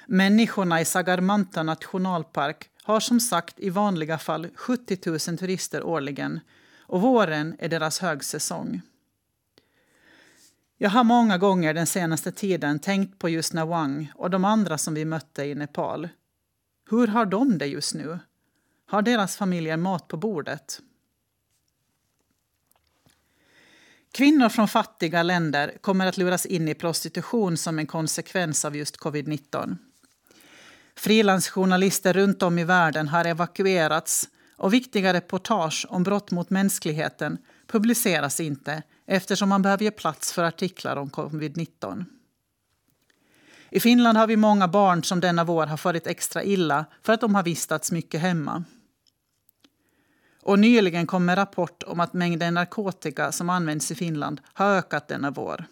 Människorna 0.06 0.80
i 0.80 0.84
Sagarmanta 0.84 1.62
nationalpark 1.62 2.70
har 2.82 3.00
som 3.00 3.20
sagt 3.20 3.60
i 3.60 3.70
vanliga 3.70 4.18
fall 4.18 4.48
70 4.54 4.98
000 5.06 5.18
turister 5.38 5.82
årligen 5.82 6.40
och 6.78 7.00
våren 7.00 7.56
är 7.58 7.68
deras 7.68 7.98
högsäsong. 7.98 8.82
Jag 10.82 10.90
har 10.90 11.04
många 11.04 11.38
gånger 11.38 11.74
den 11.74 11.86
senaste 11.86 12.32
tiden 12.32 12.78
tänkt 12.78 13.18
på 13.18 13.28
just 13.28 13.52
Nawang 13.52 14.12
och 14.14 14.30
de 14.30 14.44
andra 14.44 14.78
som 14.78 14.94
vi 14.94 15.04
mötte 15.04 15.44
i 15.44 15.54
Nepal. 15.54 16.08
Hur 16.90 17.06
har 17.06 17.26
de 17.26 17.58
det 17.58 17.66
just 17.66 17.94
nu? 17.94 18.18
Har 18.86 19.02
deras 19.02 19.36
familjer 19.36 19.76
mat 19.76 20.08
på 20.08 20.16
bordet? 20.16 20.80
Kvinnor 24.12 24.48
från 24.48 24.68
fattiga 24.68 25.22
länder 25.22 25.78
kommer 25.80 26.06
att 26.06 26.18
luras 26.18 26.46
in 26.46 26.68
i 26.68 26.74
prostitution 26.74 27.56
som 27.56 27.78
en 27.78 27.86
konsekvens 27.86 28.64
av 28.64 28.76
just 28.76 28.96
covid-19. 28.96 29.76
Frilansjournalister 30.96 32.12
runt 32.12 32.42
om 32.42 32.58
i 32.58 32.64
världen 32.64 33.08
har 33.08 33.24
evakuerats 33.24 34.28
och 34.56 34.74
viktiga 34.74 35.12
reportage 35.12 35.86
om 35.88 36.02
brott 36.02 36.30
mot 36.30 36.50
mänskligheten 36.50 37.38
publiceras 37.66 38.40
inte 38.40 38.82
eftersom 39.12 39.48
man 39.48 39.62
behöver 39.62 39.84
ge 39.84 39.90
plats 39.90 40.32
för 40.32 40.44
artiklar 40.44 40.96
om 40.96 41.10
covid-19. 41.10 42.04
I 43.70 43.80
Finland 43.80 44.18
har 44.18 44.26
vi 44.26 44.36
många 44.36 44.68
barn 44.68 45.04
som 45.04 45.20
denna 45.20 45.44
vår 45.44 45.66
har 45.66 45.76
farit 45.76 46.06
extra 46.06 46.44
illa 46.44 46.84
för 47.02 47.12
att 47.12 47.20
de 47.20 47.34
har 47.34 47.42
vistats 47.42 47.92
mycket 47.92 48.20
hemma. 48.20 48.64
Och 50.42 50.58
nyligen 50.58 51.06
kom 51.06 51.28
en 51.28 51.36
rapport 51.36 51.82
om 51.82 52.00
att 52.00 52.12
mängden 52.12 52.54
narkotika 52.54 53.32
som 53.32 53.50
används 53.50 53.90
i 53.90 53.94
Finland 53.94 54.40
har 54.44 54.66
ökat 54.66 55.08
denna 55.08 55.30
vår. 55.30 55.64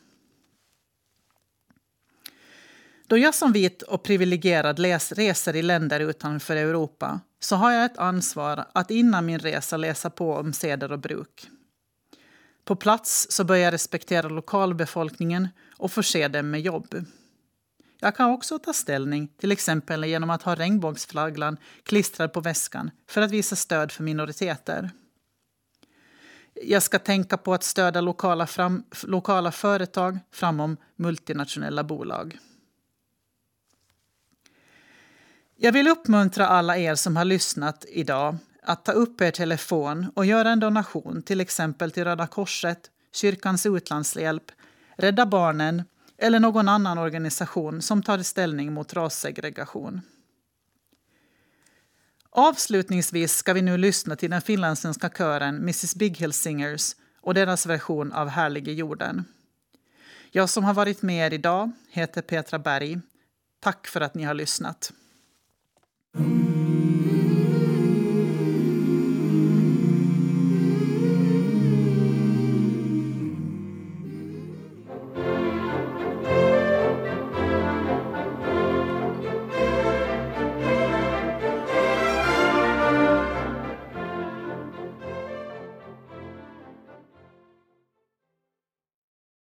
Då 3.07 3.18
jag 3.18 3.35
som 3.35 3.53
vit 3.53 3.83
och 3.83 4.03
privilegierad 4.03 4.79
reser 5.12 5.57
i 5.57 5.62
länder 5.62 6.01
utanför 6.01 6.57
Europa 6.57 7.20
så 7.40 7.57
har 7.57 7.72
jag 7.72 7.85
ett 7.85 7.98
ansvar 7.98 8.64
att 8.72 8.90
innan 8.90 9.27
min 9.27 9.38
resa 9.38 9.77
läsa 9.77 10.11
på 10.11 10.35
om 10.35 10.53
seder 10.53 10.92
och 10.92 10.98
bruk. 10.98 11.51
På 12.68 12.76
plats 12.76 13.26
så 13.31 13.44
börjar 13.44 13.64
jag 13.64 13.74
respektera 13.74 14.28
lokalbefolkningen 14.28 15.48
och 15.76 15.92
förse 15.92 16.28
dem 16.28 16.50
med 16.50 16.61
jobb. 16.61 17.04
Jag 18.00 18.16
kan 18.16 18.31
också 18.31 18.59
ta 18.59 18.72
ställning, 18.72 19.28
till 19.38 19.52
exempel 19.52 20.04
genom 20.04 20.31
att 20.31 20.42
ha 20.42 20.54
regnbågsflagglan 20.54 21.57
klistrad 21.83 22.33
på 22.33 22.40
väskan 22.40 22.90
för 23.07 23.22
att 23.22 23.31
visa 23.31 23.57
stöd 23.57 23.92
för 23.92 24.02
minoriteter. 24.02 24.90
Jag 26.54 26.83
ska 26.83 26.98
tänka 26.98 27.37
på 27.37 27.54
att 27.54 27.62
stödja 27.62 28.00
lokala, 28.00 28.46
fram, 28.46 28.85
lokala 29.02 29.52
företag 29.52 30.18
framom 30.31 30.76
multinationella 30.96 31.85
bolag. 31.85 32.38
Jag 35.57 35.72
vill 35.72 35.88
uppmuntra 35.88 36.48
alla 36.48 36.78
er 36.78 36.94
som 36.94 37.16
har 37.16 37.24
lyssnat 37.24 37.85
idag 37.88 38.37
att 38.68 38.85
ta 38.85 38.92
upp 38.92 39.20
er 39.20 39.31
telefon 39.31 40.12
och 40.14 40.26
göra 40.26 40.50
en 40.50 40.61
donation 40.61 41.22
till 41.22 41.40
exempel 41.40 41.90
till 41.90 42.04
Röda 42.04 42.26
Korset, 42.26 42.90
Kyrkans 43.12 43.66
utlandshjälp, 43.66 44.44
Rädda 44.96 45.26
Barnen 45.26 45.83
eller 46.18 46.40
någon 46.40 46.68
annan 46.68 46.98
organisation 46.98 47.83
som 47.83 48.02
tar 48.02 48.18
ställning 48.18 48.72
mot 48.72 48.94
rassegregation. 48.94 50.00
Avslutningsvis 52.31 53.33
ska 53.33 53.52
vi 53.52 53.62
nu 53.62 53.76
lyssna 53.76 54.16
till 54.16 54.31
den 54.31 54.42
finlandssvenska 54.42 55.11
kören 55.11 55.57
Mrs 55.57 55.94
Big 55.94 56.16
Hill 56.16 56.33
Singers 56.33 56.96
och 57.20 57.35
deras 57.35 57.66
version 57.66 58.12
av 58.12 58.28
Härlige 58.28 58.72
jorden. 58.72 59.24
Jag 60.31 60.50
som 60.50 60.64
har 60.64 60.74
varit 60.74 61.02
med 61.02 61.26
er 61.26 61.35
idag 61.35 61.72
heter 61.90 62.22
Petra 62.22 62.59
Berg. 62.59 63.00
Tack 63.61 63.87
för 63.87 64.00
att 64.00 64.14
ni 64.14 64.24
har 64.24 64.35
lyssnat. 64.35 64.92